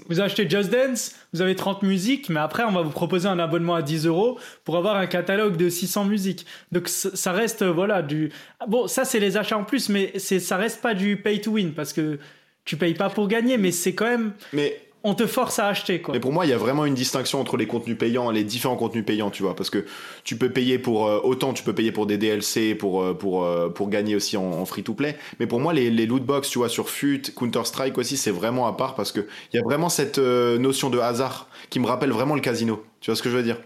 vous, 0.10 0.20
achetez 0.20 0.50
Just 0.50 0.72
Dance, 0.72 1.16
vous 1.34 1.42
avez 1.42 1.56
30 1.56 1.84
musiques, 1.84 2.30
mais 2.30 2.40
après, 2.40 2.64
on 2.64 2.72
va 2.72 2.82
vous 2.82 2.90
proposer 2.90 3.28
un 3.28 3.40
abonnement 3.40 3.76
à 3.76 3.82
10 3.82 4.08
euros 4.08 4.40
pour 4.64 4.78
avoir 4.78 4.96
un 4.96 5.08
catalogue 5.08 5.58
de 5.58 5.70
600 5.70 6.06
musiques. 6.06 6.46
Donc, 6.72 6.88
ça 6.88 7.32
reste, 7.32 7.64
voilà, 7.64 8.02
du. 8.02 8.32
Bon, 8.68 8.88
ça, 8.88 9.06
c'est 9.06 9.20
les 9.20 9.38
achats 9.38 9.58
en 9.58 9.64
plus, 9.64 9.90
mais 9.90 10.18
ça 10.20 10.58
reste 10.58 10.82
pas 10.82 10.94
du 10.94 11.18
pay 11.18 11.40
to 11.40 11.52
win 11.52 11.74
parce 11.74 11.94
que 11.94 12.18
tu 12.66 12.78
payes 12.78 12.94
pas 12.94 13.10
pour 13.10 13.28
gagner, 13.28 13.58
mais 13.58 13.72
c'est 13.72 13.94
quand 13.94 14.06
même. 14.06 14.34
Mais 14.54 14.80
on 15.04 15.16
te 15.16 15.26
force 15.26 15.60
à 15.60 15.68
acheter 15.68 16.02
quoi. 16.02 16.14
Mais 16.14 16.20
pour 16.20 16.32
moi, 16.32 16.46
il 16.46 16.50
y 16.50 16.54
a 16.54 16.58
vraiment 16.58 16.86
une 16.86 16.94
distinction 16.94 17.40
entre 17.40 17.58
les 17.58 17.68
contenus 17.68 17.98
payants 17.98 18.32
et 18.32 18.34
les 18.34 18.44
différents 18.44 18.76
contenus 18.76 19.06
payants, 19.06 19.32
tu 19.32 19.44
vois, 19.44 19.56
parce 19.56 19.70
que 19.70 19.86
tu 20.24 20.36
peux 20.36 20.52
payer 20.52 20.78
pour 20.78 21.08
euh, 21.08 21.20
autant, 21.24 21.54
tu 21.54 21.64
peux 21.64 21.74
payer 21.74 21.92
pour 21.92 22.06
des 22.06 22.18
DLC, 22.18 22.76
pour 22.76 23.02
euh, 23.02 23.14
pour 23.14 23.44
euh, 23.44 23.70
pour 23.70 23.90
gagner 23.90 24.16
aussi 24.16 24.38
en, 24.38 24.66
free 24.66 24.84
to 24.84 24.94
play. 24.94 25.18
Mais 25.40 25.48
pour 25.48 25.60
moi, 25.60 25.74
les, 25.74 25.90
loot 26.06 26.24
box, 26.24 26.50
tu 26.50 26.60
vois, 26.60 26.70
sur 26.70 26.90
FUT, 26.90 27.22
Counter 27.36 27.66
Strike 27.66 27.98
aussi, 27.98 28.18
c'est 28.18 28.32
vraiment 28.32 28.68
à 28.68 28.74
part 28.74 28.96
parce 28.96 29.12
que 29.12 29.22
il 29.54 29.58
y 29.58 29.60
a 29.60 29.64
vraiment 29.64 29.90
cette 29.90 30.20
notion 30.20 30.90
de 30.90 31.00
hasard 31.00 31.48
qui 31.70 31.80
me 31.80 31.88
rappelle 31.88 32.12
vraiment 32.12 32.36
le 32.36 32.42
casino. 32.42 32.84
Tu 33.00 33.12
vois 33.12 33.16
ce 33.16 33.24
que 33.24 33.30
je 33.30 33.38
veux 33.38 33.44
dire? 33.44 33.58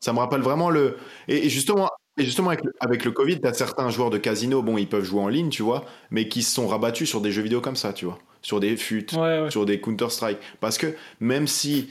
Ça 0.00 0.12
me 0.12 0.18
rappelle 0.18 0.40
vraiment 0.40 0.70
le 0.70 0.96
et, 1.28 1.48
justement. 1.48 1.88
Et 2.18 2.24
justement, 2.24 2.48
avec 2.48 2.64
le, 2.64 2.74
avec 2.80 3.04
le 3.04 3.12
Covid, 3.12 3.40
t'as 3.40 3.52
certains 3.52 3.90
joueurs 3.90 4.10
de 4.10 4.18
casino, 4.18 4.62
bon, 4.62 4.76
ils 4.76 4.88
peuvent 4.88 5.04
jouer 5.04 5.20
en 5.20 5.28
ligne, 5.28 5.50
tu 5.50 5.62
vois, 5.62 5.84
mais 6.10 6.28
qui 6.28 6.42
se 6.42 6.52
sont 6.52 6.66
rabattus 6.66 7.08
sur 7.08 7.20
des 7.20 7.30
jeux 7.30 7.42
vidéo 7.42 7.60
comme 7.60 7.76
ça, 7.76 7.92
tu 7.92 8.04
vois 8.04 8.18
sur 8.42 8.60
des 8.60 8.76
FUT, 8.76 9.06
sur 9.50 9.66
des 9.66 9.80
Counter-Strike. 9.80 10.38
Parce 10.60 10.78
que 10.78 10.94
même 11.20 11.46
si, 11.46 11.88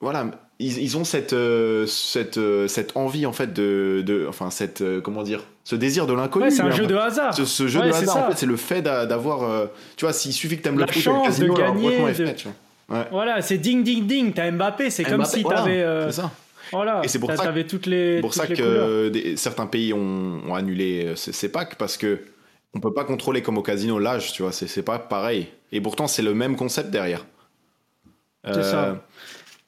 voilà, 0.00 0.26
ils, 0.58 0.96
ont 0.96 1.04
cette, 1.04 1.32
euh, 1.32 1.86
cette, 1.86 2.38
euh, 2.38 2.68
cette 2.68 2.96
envie, 2.96 3.26
en 3.26 3.32
fait, 3.32 3.52
de. 3.52 4.02
de 4.04 4.26
enfin, 4.28 4.50
cette. 4.50 4.82
Euh, 4.82 5.00
comment 5.00 5.22
dire 5.22 5.44
Ce 5.64 5.76
désir 5.76 6.06
de 6.06 6.12
l'inconnu. 6.12 6.50
c'est 6.50 6.62
un 6.62 6.70
jeu 6.70 6.86
de 6.86 6.96
hasard. 6.96 7.34
Ce, 7.34 7.68
jeu 7.68 7.80
de 7.80 7.88
hasard, 7.88 8.16
en 8.16 8.30
fait, 8.30 8.38
c'est 8.38 8.46
le 8.46 8.56
fait 8.56 8.82
d'avoir. 8.82 9.68
tu 9.96 10.04
vois, 10.04 10.12
s'il 10.12 10.32
suffit 10.32 10.58
que 10.58 10.62
t'aimes 10.62 10.78
la 10.78 10.86
le 10.86 10.92
chance 10.92 11.38
de 11.38 11.48
gagner. 11.48 12.14
Voilà, 13.10 13.40
c'est 13.42 13.58
ding, 13.58 13.82
ding, 13.82 14.06
ding. 14.06 14.32
T'as 14.32 14.50
Mbappé, 14.50 14.90
c'est 14.90 15.04
comme 15.04 15.24
si 15.24 15.44
t'avais. 15.44 15.84
c'est 16.06 16.20
ça. 16.20 16.30
Voilà, 16.72 17.00
et 17.04 17.08
c'est 17.08 17.18
pour 17.18 17.32
ça, 17.32 17.52
toutes 17.68 17.86
les, 17.86 18.20
pour 18.20 18.34
ça 18.34 18.46
que 18.46 19.12
certains 19.36 19.66
pays 19.66 19.92
ont, 19.92 20.40
ont 20.46 20.54
annulé 20.54 21.12
ces, 21.16 21.32
ces, 21.32 21.50
packs 21.50 21.76
parce 21.76 21.96
que 21.96 22.20
on 22.74 22.80
peut 22.80 22.92
pas 22.92 23.04
contrôler 23.04 23.42
comme 23.42 23.58
au 23.58 23.62
casino 23.62 23.98
l'âge, 23.98 24.32
tu 24.32 24.42
vois, 24.42 24.52
c'est 24.52 24.82
pas 24.82 24.98
pareil. 24.98 25.48
Et 25.72 25.80
pourtant, 25.80 26.06
c'est 26.06 26.22
le 26.22 26.34
même 26.34 26.56
concept 26.56 26.90
derrière. 26.90 27.26
C'est 28.44 28.62
ça. 28.62 28.84
Euh, 28.84 28.94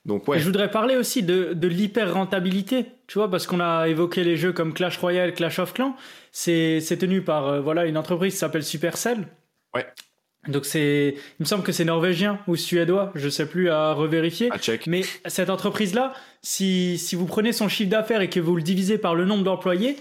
donc, 0.04 0.26
ouais. 0.26 0.38
je 0.38 0.44
voudrais 0.44 0.70
parler 0.70 0.96
aussi 0.96 1.22
de, 1.22 1.52
de 1.52 1.68
l'hyper 1.68 2.12
rentabilité, 2.12 2.86
tu 3.06 3.18
vois, 3.18 3.30
parce 3.30 3.46
qu'on 3.46 3.60
a 3.60 3.86
évoqué 3.88 4.24
les 4.24 4.36
jeux 4.36 4.52
comme 4.52 4.72
Clash 4.72 4.98
Royale, 4.98 5.34
Clash 5.34 5.58
of 5.58 5.72
Clans. 5.74 5.96
C'est 6.32 6.80
tenu 6.98 7.22
par 7.22 7.46
euh, 7.46 7.60
voilà 7.60 7.86
une 7.86 7.96
entreprise 7.96 8.32
qui 8.32 8.38
s'appelle 8.38 8.64
Supercell. 8.64 9.28
Ouais. 9.74 9.86
Donc 10.48 10.64
c'est, 10.64 11.14
il 11.38 11.42
me 11.42 11.44
semble 11.44 11.62
que 11.62 11.70
c'est 11.70 11.84
norvégien 11.84 12.40
ou 12.48 12.56
suédois, 12.56 13.12
je 13.14 13.28
sais 13.28 13.46
plus 13.46 13.70
à 13.70 13.92
revérifier. 13.92 14.50
À 14.50 14.58
check. 14.58 14.88
Mais 14.88 15.02
cette 15.26 15.50
entreprise-là, 15.50 16.14
si, 16.42 16.98
si 16.98 17.14
vous 17.14 17.26
prenez 17.26 17.52
son 17.52 17.68
chiffre 17.68 17.90
d'affaires 17.90 18.20
et 18.22 18.28
que 18.28 18.40
vous 18.40 18.56
le 18.56 18.62
divisez 18.62 18.98
par 18.98 19.14
le 19.14 19.24
nombre 19.24 19.44
d'employés, 19.44 19.96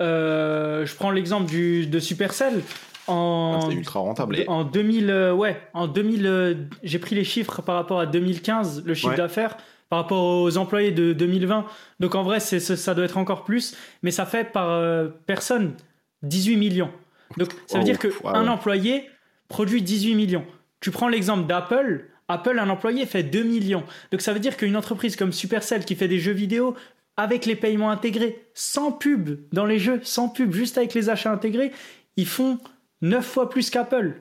euh, 0.00 0.86
je 0.86 0.94
prends 0.94 1.10
l'exemple 1.10 1.50
de 1.50 1.98
Supercell. 1.98 2.62
En, 3.08 3.68
ah, 3.68 3.72
ultra 3.72 3.98
rentable. 3.98 4.44
En 4.46 4.62
2000, 4.62 5.10
euh, 5.10 5.32
ouais, 5.32 5.60
en 5.74 5.88
2000, 5.88 6.26
euh, 6.26 6.54
j'ai 6.84 7.00
pris 7.00 7.16
les 7.16 7.24
chiffres 7.24 7.60
par 7.60 7.74
rapport 7.74 7.98
à 7.98 8.06
2015, 8.06 8.84
le 8.86 8.94
chiffre 8.94 9.16
d'affaires, 9.16 9.56
par 9.88 9.98
rapport 9.98 10.42
aux 10.42 10.56
employés 10.56 10.92
de 10.92 11.12
2020. 11.12 11.66
Donc 11.98 12.14
en 12.14 12.22
vrai, 12.22 12.38
c'est, 12.38 12.60
ça 12.60 12.94
doit 12.94 13.04
être 13.04 13.18
encore 13.18 13.42
plus, 13.42 13.76
mais 14.04 14.12
ça 14.12 14.24
fait 14.24 14.44
par 14.44 14.80
personne 15.26 15.74
18 16.22 16.56
millions. 16.56 16.90
Donc 17.36 17.48
ça 17.66 17.78
veut 17.78 17.84
dire 17.84 17.98
qu'un 17.98 18.10
un 18.24 18.46
employé 18.46 19.08
produit 19.50 19.82
18 19.82 20.14
millions. 20.14 20.46
Tu 20.80 20.90
prends 20.90 21.08
l'exemple 21.08 21.46
d'Apple, 21.46 22.06
Apple, 22.28 22.58
un 22.58 22.70
employé 22.70 23.04
fait 23.04 23.22
2 23.22 23.42
millions. 23.42 23.84
Donc 24.12 24.22
ça 24.22 24.32
veut 24.32 24.40
dire 24.40 24.56
qu'une 24.56 24.76
entreprise 24.76 25.16
comme 25.16 25.32
Supercell 25.32 25.84
qui 25.84 25.96
fait 25.96 26.08
des 26.08 26.18
jeux 26.18 26.32
vidéo 26.32 26.74
avec 27.18 27.44
les 27.44 27.56
paiements 27.56 27.90
intégrés, 27.90 28.46
sans 28.54 28.92
pub 28.92 29.40
dans 29.52 29.66
les 29.66 29.78
jeux, 29.78 30.00
sans 30.02 30.30
pub, 30.30 30.54
juste 30.54 30.78
avec 30.78 30.94
les 30.94 31.10
achats 31.10 31.32
intégrés, 31.32 31.72
ils 32.16 32.26
font 32.26 32.58
9 33.02 33.26
fois 33.26 33.50
plus 33.50 33.68
qu'Apple. 33.68 34.14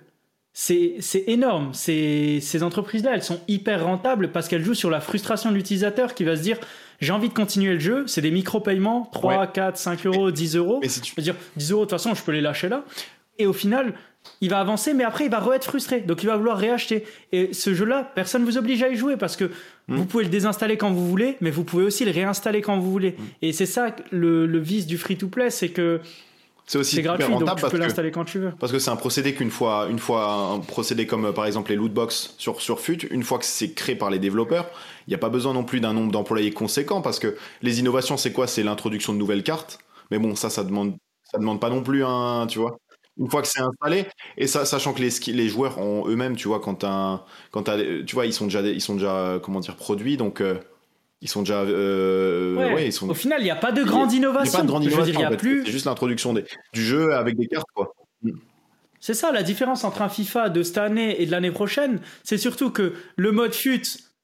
C'est 0.52 1.00
énorme. 1.28 1.74
Ces, 1.74 2.40
ces 2.42 2.64
entreprises-là, 2.64 3.12
elles 3.14 3.24
sont 3.24 3.40
hyper 3.48 3.86
rentables 3.86 4.32
parce 4.32 4.50
qu'elles 4.50 4.64
jouent 4.66 4.74
sur 4.74 4.90
la 4.90 5.00
frustration 5.00 5.52
de 5.52 5.56
l'utilisateur 5.56 6.16
qui 6.16 6.26
va 6.26 6.36
se 6.36 6.42
dire 6.42 6.58
j'ai 7.00 7.14
envie 7.14 7.30
de 7.30 7.34
continuer 7.34 7.74
le 7.74 7.80
jeu, 7.80 8.08
c'est 8.08 8.22
des 8.22 8.32
micro-paiements, 8.32 9.10
3, 9.14 9.48
4, 9.48 9.78
5 9.78 10.06
euros, 10.08 10.32
10 10.32 10.58
euros. 10.58 10.80
Mais 10.82 10.90
si 10.90 11.00
tu... 11.00 11.14
veux 11.16 11.24
dire 11.24 11.36
10 11.56 11.72
euros, 11.72 11.86
de 11.86 11.90
toute 11.90 11.98
façon, 11.98 12.14
je 12.14 12.24
peux 12.24 12.34
les 12.34 12.42
lâcher 12.42 12.68
là. 12.68 12.84
Et 13.38 13.46
au 13.46 13.54
final, 13.54 13.94
il 14.42 14.50
va 14.50 14.60
avancer, 14.60 14.94
mais 14.94 15.04
après, 15.04 15.26
il 15.26 15.32
va 15.32 15.40
re-être 15.40 15.66
frustré. 15.66 16.02
Donc, 16.02 16.24
il 16.24 16.28
va 16.28 16.38
vouloir 16.38 16.58
réacheter. 16.58 17.06
Et 17.32 17.54
ce 17.54 17.74
jeu-là, 17.74 18.10
personne 18.16 18.42
ne 18.42 18.48
vous 18.48 18.58
oblige 18.58 18.82
à 18.84 18.90
y 18.90 18.96
jouer 18.96 19.18
parce 19.18 19.36
que 19.36 19.46
hmm. 19.46 19.96
vous 19.96 20.06
pouvez 20.06 20.24
le 20.24 20.30
désinstaller 20.30 20.78
quand 20.78 20.92
vous 20.92 21.08
voulez, 21.08 21.38
mais 21.42 21.52
vous 21.52 21.64
pouvez 21.64 21.84
aussi 21.84 22.06
le 22.06 22.12
réinstaller 22.12 22.62
quand 22.62 22.78
vous 22.78 22.92
voulez. 22.92 23.12
Hmm. 23.18 23.24
Et 23.42 23.54
c'est 23.54 23.66
ça 23.66 23.96
le, 24.12 24.46
le 24.46 24.60
vice 24.60 24.88
du 24.88 24.98
free-to-play, 24.98 25.50
c'est 25.50 25.70
que 25.70 26.02
c'est 26.70 26.78
aussi 26.78 27.02
gratuit, 27.02 27.28
donc 27.28 27.56
tu 27.56 27.66
peux 27.66 27.78
l'installer 27.78 28.12
quand 28.12 28.26
tu 28.26 28.38
veux. 28.38 28.52
Parce 28.60 28.72
que 28.72 28.78
c'est 28.78 28.92
un 28.92 28.96
procédé 28.96 29.34
qu'une 29.34 29.50
fois, 29.50 29.88
une 29.90 29.98
fois 29.98 30.52
un 30.54 30.60
procédé 30.60 31.08
comme 31.08 31.26
euh, 31.26 31.32
par 31.32 31.48
exemple 31.48 31.72
les 31.72 31.76
lootbox 31.76 32.36
sur, 32.38 32.62
sur 32.62 32.80
FUT, 32.80 33.08
une 33.10 33.24
fois 33.24 33.40
que 33.40 33.46
c'est 33.46 33.74
créé 33.74 33.96
par 33.96 34.12
les 34.12 34.20
développeurs, 34.20 34.70
il 35.08 35.10
n'y 35.10 35.16
a 35.16 35.18
pas 35.18 35.30
besoin 35.30 35.54
non 35.54 35.64
plus 35.64 35.80
d'un 35.80 35.94
nombre 35.94 36.12
d'employés 36.12 36.52
conséquent 36.52 37.02
parce 37.02 37.18
que 37.18 37.36
les 37.64 37.80
innovations, 37.80 38.18
c'est 38.18 38.32
quoi? 38.32 38.46
C'est 38.46 38.62
l'introduction 38.62 39.14
de 39.14 39.18
nouvelles 39.18 39.42
cartes. 39.42 39.80
Mais 40.12 40.20
bon, 40.20 40.36
ça, 40.36 40.52
ça 40.52 40.64
demande, 40.64 40.96
ça 41.24 41.40
demande 41.40 41.60
pas 41.60 41.72
non 41.72 41.82
plus 41.82 42.06
un, 42.06 42.46
tu 42.48 42.60
vois. 42.60 42.78
Une 43.20 43.30
fois 43.30 43.42
que 43.42 43.48
c'est 43.48 43.62
installé, 43.62 44.06
et 44.38 44.48
ça, 44.48 44.64
sachant 44.64 44.94
que 44.94 45.02
les, 45.02 45.34
les 45.34 45.50
joueurs 45.50 45.78
ont 45.78 46.08
eux-mêmes, 46.08 46.38
tu 46.38 46.48
vois, 46.48 46.60
quand, 46.60 46.84
un, 46.86 47.22
quand 47.52 47.64
tu 47.64 48.16
vois, 48.16 48.26
ils 48.26 48.34
sont 48.34 48.46
déjà, 48.46 48.62
ils 48.62 48.82
sont 48.82 48.96
déjà, 48.96 49.40
comment 49.44 49.60
dire, 49.60 49.76
produits, 49.76 50.18
donc. 50.18 50.42
Euh, 50.42 50.56
ils 51.22 51.28
sont 51.28 51.42
déjà. 51.42 51.64
Euh, 51.64 52.56
ouais. 52.56 52.88
ils 52.88 52.94
sont... 52.94 53.10
Au 53.10 53.14
final, 53.14 53.42
il 53.42 53.44
n'y 53.44 53.52
a 53.52 53.56
pas 53.58 53.74
de 53.74 53.84
grande 53.84 54.14
innovation. 54.14 54.46
Il 54.46 54.52
n'y 54.52 54.56
a 54.56 54.60
pas 54.60 54.64
de 54.64 54.68
grande 54.68 54.86
innovation. 54.86 55.38
plus... 55.38 55.66
C'est 55.66 55.72
juste 55.72 55.86
l'introduction 55.86 56.34
du 56.34 56.82
jeu 56.82 57.14
avec 57.14 57.36
des 57.36 57.48
cartes, 57.48 57.68
quoi. 57.76 57.94
Mm. 58.24 58.32
C'est 59.02 59.14
ça 59.14 59.32
la 59.32 59.44
différence 59.44 59.84
entre 59.84 60.02
un 60.02 60.10
FIFA 60.10 60.50
de 60.50 60.62
cette 60.62 60.78
année 60.78 61.22
et 61.22 61.26
de 61.26 61.32
l'année 61.32 61.52
prochaine. 61.52 62.02
C'est 62.24 62.38
surtout 62.38 62.70
que 62.70 62.94
le 63.16 63.32
mode 63.32 63.54
FUT, 63.54 63.82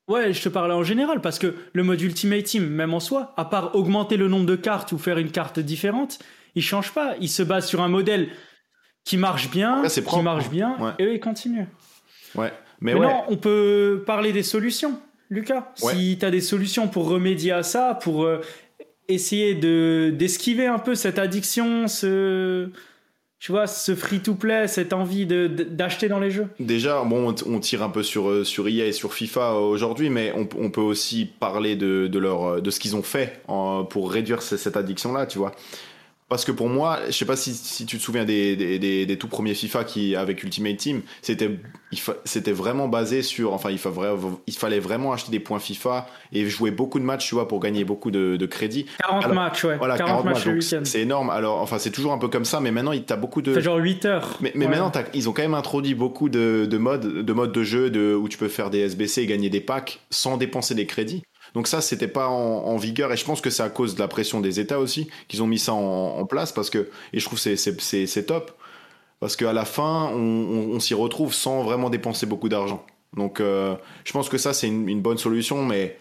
ouais, 0.10 0.34
je 0.34 0.42
te 0.42 0.50
parlais 0.50 0.74
en 0.74 0.84
général, 0.84 1.22
parce 1.22 1.40
que 1.40 1.56
le 1.74 1.84
mode 1.84 2.02
Ultimate 2.02 2.44
Team, 2.44 2.68
même 2.68 2.94
en 2.94 3.00
soi, 3.00 3.34
à 3.38 3.46
part 3.46 3.76
augmenter 3.76 4.18
le 4.18 4.28
nombre 4.28 4.46
de 4.46 4.56
cartes 4.56 4.92
ou 4.92 4.98
faire 4.98 5.18
une 5.18 5.32
carte 5.32 5.60
différente, 5.60 6.20
il 6.56 6.62
change 6.62 6.92
pas. 6.92 7.16
Il 7.22 7.30
se 7.30 7.44
base 7.44 7.68
sur 7.68 7.82
un 7.82 7.88
modèle 7.88 8.30
qui 9.06 9.18
marche 9.18 9.50
bien, 9.50 9.84
qui 9.84 10.22
marche 10.22 10.50
bien, 10.50 10.96
et 11.00 11.06
eux, 11.06 11.14
ils 11.14 11.20
continuent. 11.20 11.68
Ouais. 12.34 12.52
Mais 12.82 12.94
Maintenant, 12.94 13.26
on 13.30 13.38
peut 13.38 14.04
parler 14.06 14.34
des 14.34 14.44
solutions. 14.44 15.00
Lucas. 15.30 15.72
Si 15.76 16.18
tu 16.20 16.26
as 16.26 16.32
des 16.32 16.42
solutions 16.42 16.88
pour 16.88 17.08
remédier 17.08 17.52
à 17.52 17.64
ça, 17.64 17.98
pour 18.02 18.26
euh, 18.26 18.42
essayer 19.08 19.56
de 19.56 20.14
d'esquiver 20.16 20.68
un 20.68 20.78
peu 20.78 20.94
cette 20.94 21.18
addiction, 21.18 21.88
ce 21.88 22.70
tu 23.40 23.52
vois, 23.52 23.68
ce 23.68 23.96
free-to-play, 23.96 24.68
cette 24.68 24.94
envie 24.94 25.26
d'acheter 25.26 26.08
dans 26.08 26.20
les 26.20 26.32
jeux 26.32 26.48
Déjà, 26.60 27.04
bon, 27.04 27.36
on 27.46 27.60
tire 27.60 27.84
un 27.84 27.90
peu 27.90 28.02
sur, 28.02 28.30
euh, 28.30 28.44
sur 28.44 28.68
EA 28.68 28.88
et 28.88 28.92
sur 28.92 29.14
FIFA 29.14 29.56
aujourd'hui, 29.56 30.10
mais 30.10 30.32
on, 30.36 30.48
on, 30.58 30.72
peut 30.72 30.82
aussi 30.82 31.26
parler 31.26 31.76
de, 31.76 32.08
de, 32.08 32.18
leur, 32.18 32.62
de 32.62 32.70
ce 32.72 32.80
qu'ils 32.80 32.96
ont 32.96 33.04
fait 33.04 33.42
pour 33.90 34.12
réduire 34.12 34.42
cette 34.42 34.78
addiction-là, 34.78 35.28
tu 35.28 35.38
vois. 35.38 35.52
Parce 36.28 36.44
que 36.44 36.52
pour 36.52 36.70
moi, 36.70 37.00
je 37.06 37.12
sais 37.12 37.26
pas 37.26 37.36
si, 37.36 37.54
si 37.54 37.86
tu 37.86 38.00
te 38.00 38.02
souviens 38.02 38.26
des, 38.26 38.56
des, 38.56 39.06
des, 39.06 39.18
tout 39.18 39.28
premiers 39.28 39.54
FIFA 39.54 39.84
qui, 39.84 40.16
avec 40.16 40.42
Ultimate 40.42 40.76
Team, 40.76 41.02
c'était, 41.22 41.52
c'était 42.24 42.52
vraiment 42.52 42.88
basé 42.88 43.22
sur, 43.22 43.54
enfin, 43.54 43.70
il, 43.70 43.78
il, 44.48 44.56
fallait 44.56 44.80
vraiment 44.80 45.14
acheter 45.14 45.32
des 45.32 45.40
points 45.40 45.60
FIFA 45.60 46.08
et 46.34 46.50
jouer 46.50 46.72
beaucoup 46.72 46.98
de 46.98 47.04
matchs, 47.04 47.28
tu 47.28 47.36
vois, 47.36 47.48
pour 47.48 47.60
gagner 47.60 47.84
beaucoup 47.84 48.10
de, 48.10 48.38
de 48.38 48.46
crédits. 48.48 48.88
40 49.08 49.34
matchs, 49.36 49.66
ouais. 49.66 49.78
Voilà, 49.78 50.00
40, 50.00 50.26
matchs, 50.26 50.48
matchs 50.48 50.76
C'est 50.84 51.02
énorme. 51.02 51.30
Alors, 51.30 51.62
enfin, 51.62 51.78
c'est 51.78 51.92
toujours 51.92 52.12
un 52.12 52.18
peu 52.18 52.28
comme 52.28 52.46
ça, 52.46 52.60
mais 52.60 52.72
maintenant, 52.72 52.94
tu 52.94 53.14
as 53.14 53.18
beaucoup 53.18 53.44
de. 53.44 53.54
C'est 53.54 53.62
genre 53.62 53.78
8 53.78 54.06
heures. 54.06 54.38
Mais, 54.42 54.52
mais 54.56 54.68
maintenant, 54.68 54.92
ils 55.14 55.30
ont 55.30 55.32
quand 55.32 55.44
même 55.44 55.54
introduit 55.54 55.94
beaucoup 55.94 56.30
de, 56.30 56.66
de 56.68 56.78
modes, 56.80 57.24
de 57.24 57.34
modes 57.34 57.52
de 57.52 57.64
jeu 57.64 57.92
de, 57.92 58.16
où 58.16 58.28
tu 58.30 58.40
peux 58.40 58.48
faire 58.48 58.72
des 58.72 58.80
SBC 58.80 59.22
et 59.22 59.26
gagner 59.28 59.52
des 59.52 59.62
packs 59.62 60.00
sans 60.10 60.38
dépenser 60.38 60.74
des 60.74 60.88
crédits. 60.88 61.22
Donc 61.54 61.68
ça, 61.68 61.82
c'était 61.82 62.08
pas 62.08 62.28
en, 62.28 62.76
vigueur 62.78 63.12
et 63.12 63.18
je 63.18 63.24
pense 63.24 63.42
que 63.42 63.50
c'est 63.50 63.64
à 63.64 63.70
cause 63.70 63.96
de 63.96 64.00
la 64.00 64.08
pression 64.08 64.42
des 64.42 64.60
États 64.60 64.80
aussi 64.80 65.08
qu'ils 65.28 65.42
ont 65.42 65.48
mis 65.48 65.60
ça 65.60 65.74
en, 65.74 66.26
place 66.26 66.52
parce 66.52 66.70
que 66.70 66.90
et 67.14 67.20
je 67.20 67.26
trouve 67.26 67.40
c'est 67.40 67.56
c'est 67.56 68.26
top 68.26 68.52
parce 69.20 69.36
qu'à 69.36 69.54
la 69.54 69.66
fin, 69.66 70.10
on, 70.14 70.80
s'y 70.80 70.94
retrouve 70.94 71.34
sans 71.34 71.64
vraiment 71.64 71.90
dépenser 71.90 72.26
beaucoup 72.26 72.50
d'argent. 72.50 72.86
Donc 73.16 73.40
euh, 73.40 73.76
je 74.04 74.12
pense 74.12 74.28
que 74.28 74.38
ça 74.38 74.54
c'est 74.54 74.68
une, 74.68 75.02
bonne 75.02 75.18
solution, 75.18 75.64
mais 75.64 75.98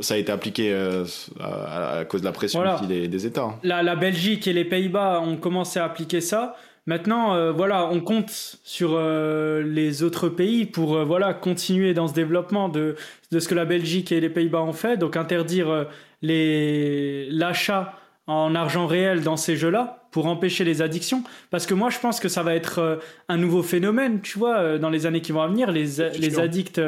ça 0.00 0.14
a 0.14 0.16
été 0.16 0.32
appliqué 0.32 0.72
euh, 0.72 1.04
à, 1.40 2.04
cause 2.06 2.22
de 2.22 2.26
la 2.26 2.32
pression 2.32 2.62
des, 2.88 3.26
États. 3.26 3.42
Hein. 3.42 3.58
La, 3.62 3.82
la, 3.82 3.96
Belgique 3.96 4.46
et 4.48 4.54
les 4.54 4.64
Pays-Bas 4.64 5.20
ont 5.20 5.36
commencé 5.36 5.78
à 5.78 5.84
appliquer 5.84 6.22
ça. 6.22 6.56
Maintenant, 6.86 7.34
euh, 7.34 7.50
voilà, 7.50 7.86
on 7.86 8.00
compte 8.00 8.30
sur 8.62 8.90
euh, 8.92 9.62
les 9.62 10.02
autres 10.02 10.28
pays 10.28 10.66
pour 10.66 10.96
euh, 10.96 11.04
voilà 11.04 11.32
continuer 11.32 11.94
dans 11.94 12.08
ce 12.08 12.12
développement 12.12 12.68
de, 12.68 12.94
de 13.30 13.38
ce 13.38 13.48
que 13.48 13.54
la 13.54 13.64
Belgique 13.64 14.12
et 14.12 14.20
les 14.20 14.28
Pays-Bas 14.28 14.60
ont 14.60 14.74
fait, 14.74 14.98
donc 14.98 15.16
interdire 15.16 15.86
les 16.20 17.28
l'achat 17.30 17.94
en 18.26 18.54
argent 18.54 18.86
réel 18.86 19.22
dans 19.22 19.36
ces 19.36 19.56
jeux-là 19.56 20.02
pour 20.10 20.26
empêcher 20.26 20.64
les 20.64 20.82
addictions. 20.82 21.24
Parce 21.50 21.64
que 21.64 21.72
moi 21.72 21.88
je 21.88 21.98
pense 21.98 22.20
que 22.20 22.28
ça 22.28 22.42
va 22.42 22.54
être 22.54 23.00
un 23.28 23.36
nouveau 23.38 23.62
phénomène 23.62 24.20
tu 24.20 24.38
vois 24.38 24.78
dans 24.78 24.90
les 24.90 25.06
années 25.06 25.20
qui 25.22 25.32
vont 25.32 25.42
à 25.42 25.48
venir 25.48 25.70
les, 25.70 25.86
les 26.18 26.38
addicts 26.38 26.80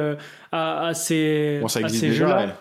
à, 0.52 0.86
à, 0.86 0.94
ces, 0.94 1.62
à 1.64 1.88
ces 1.88 2.12
jeux-là 2.12 2.56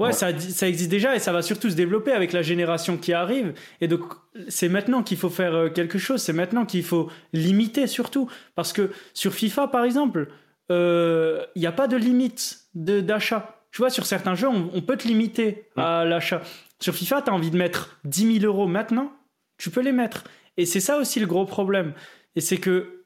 Ouais, 0.00 0.12
Ça, 0.12 0.38
ça, 0.38 0.66
existe 0.66 0.90
déjà 0.90 1.14
et 1.14 1.18
ça 1.18 1.32
va 1.32 1.42
surtout 1.42 1.68
se 1.68 1.74
développer 1.74 2.12
avec 2.12 2.32
la 2.32 2.40
génération 2.42 2.96
qui 2.96 3.12
arrive. 3.12 3.52
Et 3.80 3.88
donc, 3.88 4.02
c'est 4.48 4.70
maintenant 4.70 5.02
qu'il 5.02 5.18
faut 5.18 5.28
faire 5.28 5.54
euh, 5.54 5.68
quelque 5.68 5.98
chose. 5.98 6.22
C'est 6.22 6.32
maintenant 6.32 6.64
qu'il 6.64 6.82
faut 6.82 7.10
limiter 7.32 7.86
surtout. 7.86 8.30
Parce 8.54 8.72
que 8.72 8.90
sur 9.12 9.34
FIFA, 9.34 9.68
par 9.68 9.84
exemple, 9.84 10.28
euh, 10.70 11.44
il 11.54 11.60
n'y 11.60 11.66
a 11.66 11.72
pas 11.72 11.86
de 11.86 11.96
limite 11.96 12.60
d'achat. 12.74 13.62
Tu 13.72 13.82
vois, 13.82 13.90
sur 13.90 14.06
certains 14.06 14.34
jeux, 14.34 14.48
on, 14.48 14.80
peut 14.80 14.96
te 14.96 15.06
limiter 15.06 15.68
à 15.76 16.04
l'achat. 16.04 16.40
Sur 16.80 16.94
FIFA, 16.94 17.22
tu 17.22 17.30
as 17.30 17.34
envie 17.34 17.50
de 17.50 17.56
mettre 17.56 18.00
10 18.04 18.40
000 18.40 18.44
euros 18.52 18.66
maintenant, 18.66 19.12
tu 19.58 19.70
peux 19.70 19.80
les 19.80 19.92
mettre. 19.92 20.24
Et 20.56 20.66
c'est 20.66 20.80
ça 20.80 20.98
aussi 20.98 21.20
le 21.20 21.26
gros 21.26 21.44
problème. 21.44 21.92
Et 22.34 22.40
c'est 22.40 22.56
que 22.56 22.99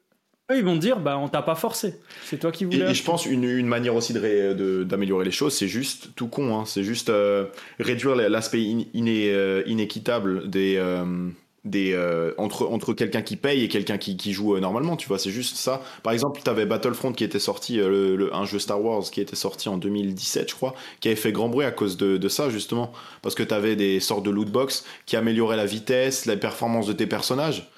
eux, 0.50 0.58
ils 0.58 0.64
vont 0.64 0.76
dire, 0.76 1.00
bah, 1.00 1.18
on 1.18 1.28
t'a 1.28 1.42
pas 1.42 1.54
forcé. 1.54 1.98
C'est 2.24 2.38
toi 2.38 2.52
qui 2.52 2.64
voulais. 2.64 2.90
Et, 2.90 2.94
je 2.94 3.02
pense 3.02 3.24
une, 3.26 3.44
une 3.44 3.66
manière 3.66 3.94
aussi 3.94 4.12
d'améliorer 4.12 5.24
les 5.24 5.30
choses, 5.30 5.54
c'est 5.54 5.68
juste 5.68 6.10
tout 6.16 6.28
con. 6.28 6.56
Hein. 6.56 6.64
c'est 6.66 6.84
juste 6.84 7.08
euh, 7.08 7.46
réduire 7.78 8.14
l'aspect 8.14 8.62
euh, 8.94 9.62
inéquitable 9.66 10.50
des, 10.50 10.76
euh, 10.76 11.30
des 11.64 11.96
entre 12.36 12.66
entre 12.66 12.92
quelqu'un 12.92 13.22
qui 13.22 13.36
paye 13.36 13.64
et 13.64 13.68
quelqu'un 13.68 13.96
qui, 13.96 14.18
qui, 14.18 14.34
joue 14.34 14.58
normalement. 14.58 14.96
Tu 14.96 15.08
vois, 15.08 15.18
c'est 15.18 15.30
juste 15.30 15.56
ça. 15.56 15.82
Par 16.02 16.12
exemple, 16.12 16.42
tu 16.44 16.50
avais 16.50 16.66
Battlefront 16.66 17.12
qui 17.12 17.24
était 17.24 17.38
sorti, 17.38 17.76
le, 17.76 18.28
un 18.34 18.44
jeu 18.44 18.58
Star 18.58 18.84
Wars 18.84 19.04
qui 19.04 19.22
était 19.22 19.36
sorti 19.36 19.70
en 19.70 19.78
2017, 19.78 20.50
je 20.50 20.54
crois, 20.54 20.74
qui 21.00 21.08
avait 21.08 21.16
fait 21.16 21.32
grand 21.32 21.48
bruit 21.48 21.64
à 21.64 21.70
cause 21.70 21.96
de, 21.96 22.18
de 22.18 22.28
ça 22.28 22.50
justement, 22.50 22.92
parce 23.22 23.34
que 23.34 23.42
tu 23.42 23.54
avais 23.54 23.76
des 23.76 23.98
sortes 23.98 24.24
de 24.24 24.30
loot 24.30 24.50
box 24.50 24.84
qui 25.06 25.16
amélioraient 25.16 25.56
la 25.56 25.64
vitesse, 25.64 26.26
la 26.26 26.36
performance 26.36 26.86
de 26.86 26.92
tes 26.92 27.06
personnages. 27.06 27.70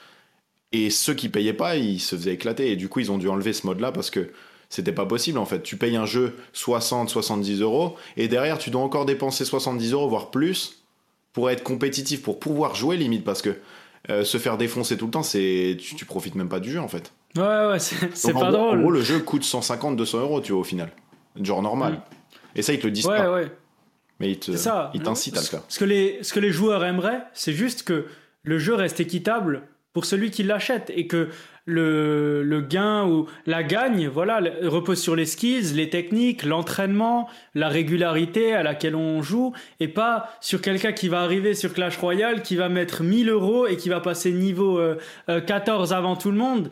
Et 0.77 0.91
ceux 0.91 1.15
qui 1.15 1.31
payaient 1.31 1.55
pas, 1.55 1.77
ils 1.77 2.01
se 2.01 2.17
faisaient 2.17 2.35
éclater. 2.35 2.71
Et 2.71 2.77
du 2.77 2.89
coup, 2.89 3.01
ils 3.01 3.11
ont 3.11 3.17
dû 3.17 3.29
enlever 3.29 3.55
ce 3.55 3.67
mode-là 3.67 3.93
parce 3.93 4.11
que 4.11 4.31
c'était 4.69 4.93
pas 4.93 5.07
possible 5.07 5.39
en 5.39 5.47
fait. 5.47 5.63
Tu 5.63 5.77
payes 5.77 5.97
un 5.97 6.07
jeu 6.07 6.37
60, 6.53 7.09
70 7.09 7.61
euros 7.63 7.97
et 8.17 8.29
derrière, 8.29 8.59
tu 8.59 8.71
dois 8.71 8.83
encore 8.83 9.07
dépenser 9.07 9.45
70 9.45 9.93
euros, 9.93 10.09
voire 10.09 10.31
plus, 10.31 10.83
pour 11.33 11.51
être 11.51 11.63
compétitif, 11.63 12.23
pour 12.23 12.39
pouvoir 12.39 12.75
jouer 12.75 12.97
limite 12.97 13.25
parce 13.25 13.43
que 13.43 13.57
euh, 14.11 14.25
se 14.25 14.39
faire 14.39 14.59
défoncer 14.59 14.97
tout 14.97 15.07
le 15.07 15.13
temps, 15.13 15.23
c'est 15.23 15.77
tu, 15.81 16.05
profites 16.05 16.35
même 16.35 16.49
pas 16.49 16.61
du 16.61 16.71
jeu 16.71 16.81
en 16.81 16.89
fait. 16.89 17.13
Ouais, 17.37 17.43
ouais, 17.43 17.79
c'est 17.79 18.33
pas 18.33 18.51
drôle. 18.51 18.79
En 18.79 18.83
gros, 18.83 18.91
le 18.91 19.03
jeu 19.03 19.19
coûte 19.21 19.45
150, 19.45 19.97
200 19.97 20.21
euros, 20.21 20.41
tu 20.41 20.53
vois, 20.53 20.61
au 20.61 20.65
final. 20.65 20.91
Genre 21.41 21.63
normal. 21.63 21.95
Mm. 21.95 22.59
Et 22.59 22.63
ça, 22.63 22.73
ils 22.73 22.79
te 22.79 22.87
le 22.87 22.93
disent 22.93 23.07
ouais, 23.07 23.19
pas. 23.19 23.33
Ouais. 23.33 23.51
Mais 24.21 24.33
ils 24.33 24.39
t'incitent 24.39 25.37
à 25.37 25.41
le 25.41 25.47
faire. 25.47 25.63
Ce 25.69 25.79
que, 25.79 25.85
les, 25.85 26.19
ce 26.23 26.33
que 26.33 26.41
les 26.41 26.51
joueurs 26.51 26.85
aimeraient, 26.85 27.23
c'est 27.35 27.53
juste 27.53 27.83
que 27.83 28.07
le 28.43 28.59
jeu 28.59 28.75
reste 28.75 29.01
équitable 29.01 29.63
pour 29.97 30.05
celui 30.05 30.31
qui 30.31 30.43
l'achète 30.43 30.93
et 30.95 31.07
que 31.07 31.31
le, 31.65 32.43
le, 32.43 32.61
gain 32.61 33.07
ou 33.07 33.29
la 33.47 33.63
gagne 33.63 34.09
voilà 34.09 34.43
repose 34.63 35.01
sur 35.01 35.17
les 35.17 35.25
skills, 35.25 35.73
les 35.75 35.89
techniques, 35.89 36.43
l'entraînement, 36.43 37.31
la 37.55 37.71
régularité 37.71 38.53
à 38.53 38.63
laquelle 38.63 38.95
on 38.95 39.23
joue 39.23 39.55
et 39.81 39.89
pas 39.89 40.29
sur 40.43 40.61
quelqu'un 40.61 40.93
qui 40.93 41.09
va 41.09 41.23
arriver 41.23 41.55
sur 41.55 41.73
Clash 41.73 41.97
Royale 41.97 42.43
qui 42.43 42.57
va 42.57 42.69
mettre 42.69 43.05
1000 43.05 43.31
euros 43.31 43.67
et 43.67 43.79
qui 43.79 43.89
va 43.89 44.01
passer 44.01 44.33
niveau 44.33 44.79
14 45.29 45.91
euh, 45.91 45.95
euh, 45.95 45.99
avant 45.99 46.15
tout 46.15 46.31
le 46.31 46.37
monde 46.37 46.69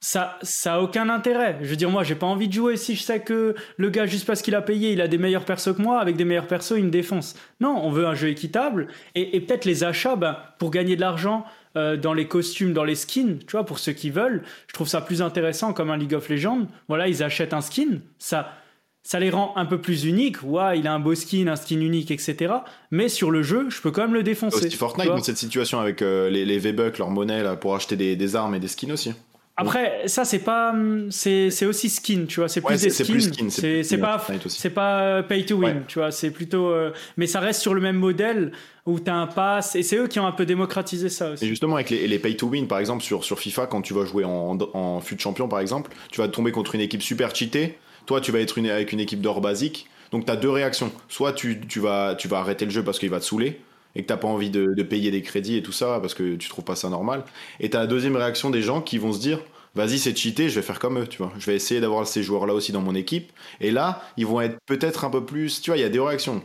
ça 0.00 0.36
ça 0.42 0.74
a 0.74 0.80
aucun 0.80 1.08
intérêt. 1.08 1.58
Je 1.62 1.68
veux 1.68 1.76
dire 1.76 1.90
moi 1.90 2.02
j'ai 2.02 2.16
pas 2.16 2.26
envie 2.26 2.48
de 2.48 2.52
jouer 2.52 2.76
si 2.76 2.96
je 2.96 3.02
sais 3.04 3.20
que 3.20 3.54
le 3.76 3.88
gars 3.88 4.06
juste 4.06 4.26
parce 4.26 4.42
qu'il 4.42 4.56
a 4.56 4.62
payé, 4.62 4.92
il 4.92 5.00
a 5.00 5.06
des 5.06 5.16
meilleurs 5.16 5.44
persos 5.44 5.76
que 5.76 5.80
moi, 5.80 6.00
avec 6.00 6.16
des 6.16 6.24
meilleurs 6.24 6.48
persos, 6.48 6.74
il 6.76 6.84
me 6.84 6.90
défonce. 6.90 7.36
Non, 7.60 7.80
on 7.84 7.90
veut 7.90 8.04
un 8.04 8.14
jeu 8.14 8.30
équitable 8.30 8.88
et, 9.14 9.36
et 9.36 9.40
peut-être 9.40 9.64
les 9.64 9.84
achats 9.84 10.16
ben, 10.16 10.36
pour 10.58 10.72
gagner 10.72 10.96
de 10.96 11.00
l'argent 11.00 11.46
euh, 11.76 11.96
dans 11.96 12.14
les 12.14 12.28
costumes, 12.28 12.72
dans 12.72 12.84
les 12.84 12.94
skins, 12.94 13.38
tu 13.46 13.52
vois, 13.52 13.64
pour 13.64 13.78
ceux 13.78 13.92
qui 13.92 14.10
veulent. 14.10 14.42
Je 14.68 14.74
trouve 14.74 14.88
ça 14.88 15.00
plus 15.00 15.22
intéressant 15.22 15.72
comme 15.72 15.90
un 15.90 15.96
League 15.96 16.14
of 16.14 16.28
Legends. 16.28 16.66
Voilà, 16.88 17.08
ils 17.08 17.22
achètent 17.22 17.52
un 17.52 17.60
skin, 17.60 18.00
ça, 18.18 18.52
ça 19.02 19.20
les 19.20 19.30
rend 19.30 19.52
un 19.56 19.66
peu 19.66 19.80
plus 19.80 20.04
uniques. 20.04 20.42
Ouais, 20.42 20.78
il 20.78 20.86
a 20.86 20.94
un 20.94 21.00
beau 21.00 21.14
skin, 21.14 21.46
un 21.48 21.56
skin 21.56 21.80
unique, 21.80 22.10
etc. 22.10 22.54
Mais 22.90 23.08
sur 23.08 23.30
le 23.30 23.42
jeu, 23.42 23.68
je 23.70 23.80
peux 23.80 23.90
quand 23.90 24.02
même 24.02 24.14
le 24.14 24.22
défoncer. 24.22 24.66
Aussi 24.66 24.76
Fortnite 24.76 25.08
dans 25.08 25.22
cette 25.22 25.36
situation 25.36 25.78
avec 25.78 26.00
euh, 26.00 26.30
les, 26.30 26.44
les 26.44 26.58
V-Bucks, 26.58 26.98
leur 26.98 27.10
monnaie 27.10 27.42
là, 27.42 27.56
pour 27.56 27.74
acheter 27.74 27.96
des, 27.96 28.16
des, 28.16 28.36
armes 28.36 28.54
et 28.54 28.60
des 28.60 28.68
skins 28.68 28.92
aussi. 28.92 29.12
Après, 29.56 30.02
ça, 30.06 30.24
c'est 30.24 30.40
pas. 30.40 30.74
C'est 31.10 31.66
aussi 31.66 31.88
skin, 31.88 32.24
tu 32.26 32.40
vois. 32.40 32.48
C'est 32.48 32.60
plus 32.60 32.80
des 32.80 32.90
skins. 32.90 33.50
C'est 33.50 33.98
pas, 33.98 34.24
c'est 34.48 34.70
pas 34.70 35.00
euh, 35.00 35.22
pay 35.22 35.44
to 35.46 35.56
win, 35.56 35.82
tu 35.86 35.98
vois. 36.00 36.10
C'est 36.10 36.30
plutôt. 36.30 36.68
Euh, 36.70 36.92
mais 37.16 37.26
ça 37.26 37.40
reste 37.40 37.60
sur 37.60 37.74
le 37.74 37.80
même 37.80 37.96
modèle 37.96 38.52
où 38.86 38.98
tu 38.98 39.10
as 39.10 39.14
un 39.14 39.26
pass. 39.26 39.76
Et 39.76 39.82
c'est 39.82 39.96
eux 39.96 40.08
qui 40.08 40.18
ont 40.18 40.26
un 40.26 40.32
peu 40.32 40.44
démocratisé 40.44 41.08
ça 41.08 41.30
aussi. 41.30 41.44
Et 41.44 41.48
justement, 41.48 41.76
avec 41.76 41.90
les, 41.90 42.06
les 42.08 42.18
pay 42.18 42.36
to 42.36 42.48
win, 42.48 42.66
par 42.66 42.80
exemple, 42.80 43.02
sur, 43.02 43.24
sur 43.24 43.38
FIFA, 43.38 43.66
quand 43.66 43.82
tu 43.82 43.94
vas 43.94 44.04
jouer 44.04 44.24
en, 44.24 44.58
en 44.74 45.00
fut 45.00 45.18
champion, 45.18 45.48
par 45.48 45.60
exemple, 45.60 45.92
tu 46.10 46.20
vas 46.20 46.28
tomber 46.28 46.50
contre 46.50 46.74
une 46.74 46.80
équipe 46.80 47.02
super 47.02 47.34
cheatée. 47.34 47.78
Toi, 48.06 48.20
tu 48.20 48.32
vas 48.32 48.40
être 48.40 48.58
une, 48.58 48.68
avec 48.68 48.92
une 48.92 49.00
équipe 49.00 49.20
d'or 49.20 49.40
basique. 49.40 49.88
Donc, 50.10 50.26
tu 50.26 50.32
as 50.32 50.36
deux 50.36 50.50
réactions. 50.50 50.90
Soit 51.08 51.32
tu, 51.32 51.60
tu, 51.66 51.80
vas, 51.80 52.14
tu 52.16 52.28
vas 52.28 52.38
arrêter 52.38 52.64
le 52.64 52.70
jeu 52.70 52.82
parce 52.82 52.98
qu'il 52.98 53.10
va 53.10 53.20
te 53.20 53.24
saouler 53.24 53.60
et 53.94 54.02
que 54.02 54.06
t'as 54.06 54.16
pas 54.16 54.28
envie 54.28 54.50
de, 54.50 54.82
payer 54.82 55.10
des 55.10 55.22
crédits 55.22 55.56
et 55.56 55.62
tout 55.62 55.72
ça 55.72 55.98
parce 56.00 56.14
que 56.14 56.36
tu 56.36 56.48
trouves 56.48 56.64
pas 56.64 56.76
ça 56.76 56.88
normal. 56.88 57.24
Et 57.60 57.70
t'as 57.70 57.80
la 57.80 57.86
deuxième 57.86 58.16
réaction 58.16 58.50
des 58.50 58.62
gens 58.62 58.80
qui 58.80 58.98
vont 58.98 59.12
se 59.12 59.20
dire 59.20 59.40
vas-y 59.74 59.98
c'est 59.98 60.16
cheaté, 60.16 60.48
je 60.48 60.56
vais 60.56 60.66
faire 60.66 60.78
comme 60.78 60.98
eux, 60.98 61.06
tu 61.06 61.18
vois. 61.18 61.32
Je 61.38 61.46
vais 61.46 61.56
essayer 61.56 61.80
d'avoir 61.80 62.06
ces 62.06 62.22
joueurs-là 62.22 62.54
aussi 62.54 62.72
dans 62.72 62.80
mon 62.80 62.94
équipe. 62.94 63.32
Et 63.60 63.70
là, 63.70 64.02
ils 64.16 64.26
vont 64.26 64.40
être 64.40 64.58
peut-être 64.66 65.04
un 65.04 65.10
peu 65.10 65.24
plus, 65.24 65.60
tu 65.60 65.70
vois, 65.70 65.76
il 65.76 65.80
y 65.80 65.84
a 65.84 65.88
des 65.88 65.98
réactions. 66.00 66.42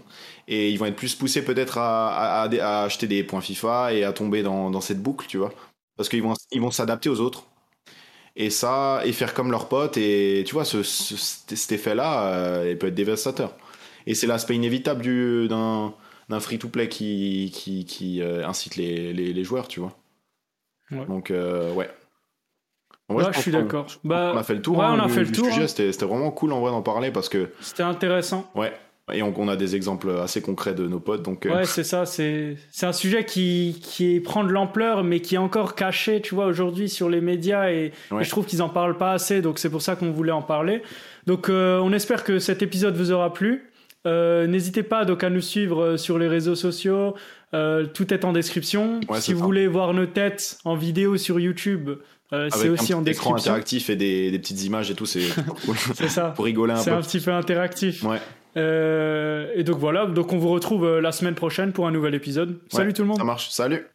Et 0.47 0.71
ils 0.71 0.77
vont 0.77 0.85
être 0.85 0.95
plus 0.95 1.15
poussés 1.15 1.43
peut-être 1.43 1.77
à, 1.77 2.43
acheter 2.83 3.07
des 3.07 3.23
points 3.23 3.41
FIFA 3.41 3.93
et 3.93 4.03
à 4.03 4.13
tomber 4.13 4.43
dans, 4.43 4.81
cette 4.81 5.01
boucle, 5.01 5.27
tu 5.27 5.37
vois. 5.37 5.53
Parce 5.97 6.09
qu'ils 6.09 6.23
vont 6.23 6.33
ils 6.51 6.61
vont 6.61 6.71
s'adapter 6.71 7.09
aux 7.09 7.19
autres. 7.19 7.45
Et 8.35 8.49
ça, 8.49 9.01
et 9.05 9.11
faire 9.11 9.33
comme 9.33 9.51
leurs 9.51 9.67
potes. 9.69 9.97
Et 9.97 10.43
tu 10.47 10.53
vois, 10.53 10.65
ce, 10.65 10.81
cet 10.83 11.71
effet-là, 11.71 12.33
euh, 12.33 12.67
il 12.71 12.77
peut 12.77 12.87
être 12.87 12.95
dévastateur. 12.95 13.55
Et 14.07 14.15
c'est 14.15 14.27
l'aspect 14.27 14.55
inévitable 14.55 15.03
d'un 15.47 15.93
d'un 16.29 16.39
free-to-play 16.39 16.89
qui, 16.89 17.51
qui, 17.53 17.85
qui 17.85 18.21
euh, 18.21 18.47
incite 18.47 18.75
les, 18.75 19.13
les, 19.13 19.33
les, 19.33 19.43
joueurs, 19.43 19.67
tu 19.67 19.79
vois. 19.79 19.95
Donc, 21.07 21.31
euh, 21.31 21.73
ouais. 21.73 21.89
En 23.09 23.15
vrai, 23.15 23.31
je, 23.33 23.39
suis 23.39 23.51
d'accord. 23.51 23.87
Bah, 24.03 24.31
on 24.33 24.37
a 24.37 24.43
fait 24.43 24.53
le 24.53 24.61
tour. 24.61 24.77
Ouais, 24.77 24.85
on 24.85 24.99
a 24.99 25.07
fait 25.07 25.23
le 25.23 25.31
tour. 25.31 25.47
Hein. 25.51 25.67
C'était 25.67 25.91
vraiment 26.05 26.29
cool 26.31 26.53
en 26.53 26.61
vrai 26.61 26.71
d'en 26.71 26.83
parler 26.83 27.11
parce 27.11 27.29
que. 27.29 27.49
C'était 27.59 27.83
intéressant. 27.83 28.49
Ouais. 28.55 28.71
Et 29.11 29.23
on, 29.23 29.47
a 29.47 29.55
des 29.55 29.75
exemples 29.75 30.11
assez 30.21 30.39
concrets 30.39 30.75
de 30.75 30.87
nos 30.87 30.99
potes. 30.99 31.23
Donc, 31.23 31.47
euh, 31.47 31.55
Ouais, 31.55 31.65
c'est 31.65 31.83
ça. 31.83 32.05
C'est 32.05 32.57
un 32.83 32.93
sujet 32.93 33.25
qui, 33.25 33.79
qui 33.81 34.19
prend 34.19 34.43
de 34.43 34.51
l'ampleur, 34.51 35.03
mais 35.03 35.19
qui 35.19 35.33
est 35.33 35.39
encore 35.39 35.73
caché, 35.73 36.21
tu 36.21 36.35
vois, 36.35 36.45
aujourd'hui 36.45 36.89
sur 36.89 37.09
les 37.09 37.19
médias. 37.19 37.71
Et, 37.71 37.91
je 38.19 38.29
trouve 38.29 38.45
qu'ils 38.45 38.61
en 38.61 38.69
parlent 38.69 38.97
pas 38.97 39.13
assez. 39.13 39.41
Donc, 39.41 39.57
c'est 39.57 39.71
pour 39.71 39.81
ça 39.81 39.95
qu'on 39.95 40.11
voulait 40.11 40.31
en 40.31 40.43
parler. 40.43 40.83
Donc, 41.25 41.49
on 41.49 41.91
espère 41.91 42.23
que 42.23 42.37
cet 42.37 42.61
épisode 42.61 42.95
vous 42.95 43.11
aura 43.11 43.33
plu. 43.33 43.68
Euh, 44.05 44.47
n'hésitez 44.47 44.83
pas 44.83 45.03
donc 45.03 45.23
à 45.23 45.29
nous 45.29 45.41
suivre 45.41 45.83
euh, 45.83 45.97
sur 45.97 46.17
les 46.17 46.27
réseaux 46.27 46.55
sociaux. 46.55 47.15
Euh, 47.53 47.85
tout 47.85 48.13
est 48.13 48.23
en 48.23 48.31
description. 48.31 49.01
si 49.15 49.33
vous 49.33 49.43
voulez 49.43 49.67
voir 49.67 49.93
nos 49.93 50.05
têtes 50.05 50.57
en 50.63 50.75
vidéo 50.75 51.17
sur 51.17 51.39
YouTube, 51.39 51.89
c'est 52.31 52.69
aussi 52.69 52.93
en 52.93 53.01
description. 53.01 53.35
Écran 53.35 53.35
interactif 53.35 53.89
et 53.89 53.95
des, 53.95 54.31
des, 54.31 54.39
petites 54.39 54.63
images 54.63 54.91
et 54.91 54.95
tout, 54.95 55.05
c'est 55.05 55.29
ça. 56.07 56.29
Pour 56.29 56.45
rigoler 56.45 56.73
un 56.73 56.77
peu. 56.77 56.83
C'est 56.83 56.91
un 56.91 57.01
petit 57.01 57.19
peu 57.19 57.31
interactif. 57.31 58.03
Ouais. 58.03 58.19
et 58.55 59.63
donc 59.63 59.77
voilà, 59.79 60.05
donc 60.05 60.31
on 60.31 60.37
vous 60.37 60.49
retrouve 60.49 60.99
la 60.99 61.11
semaine 61.11 61.35
prochaine 61.35 61.73
pour 61.73 61.87
un 61.87 61.91
nouvel 61.91 62.13
épisode. 62.13 62.59
Salut 62.69 62.93
tout 62.93 63.01
le 63.01 63.07
monde. 63.07 63.17
Ça 63.17 63.23
marche. 63.23 63.49
Salut. 63.49 63.85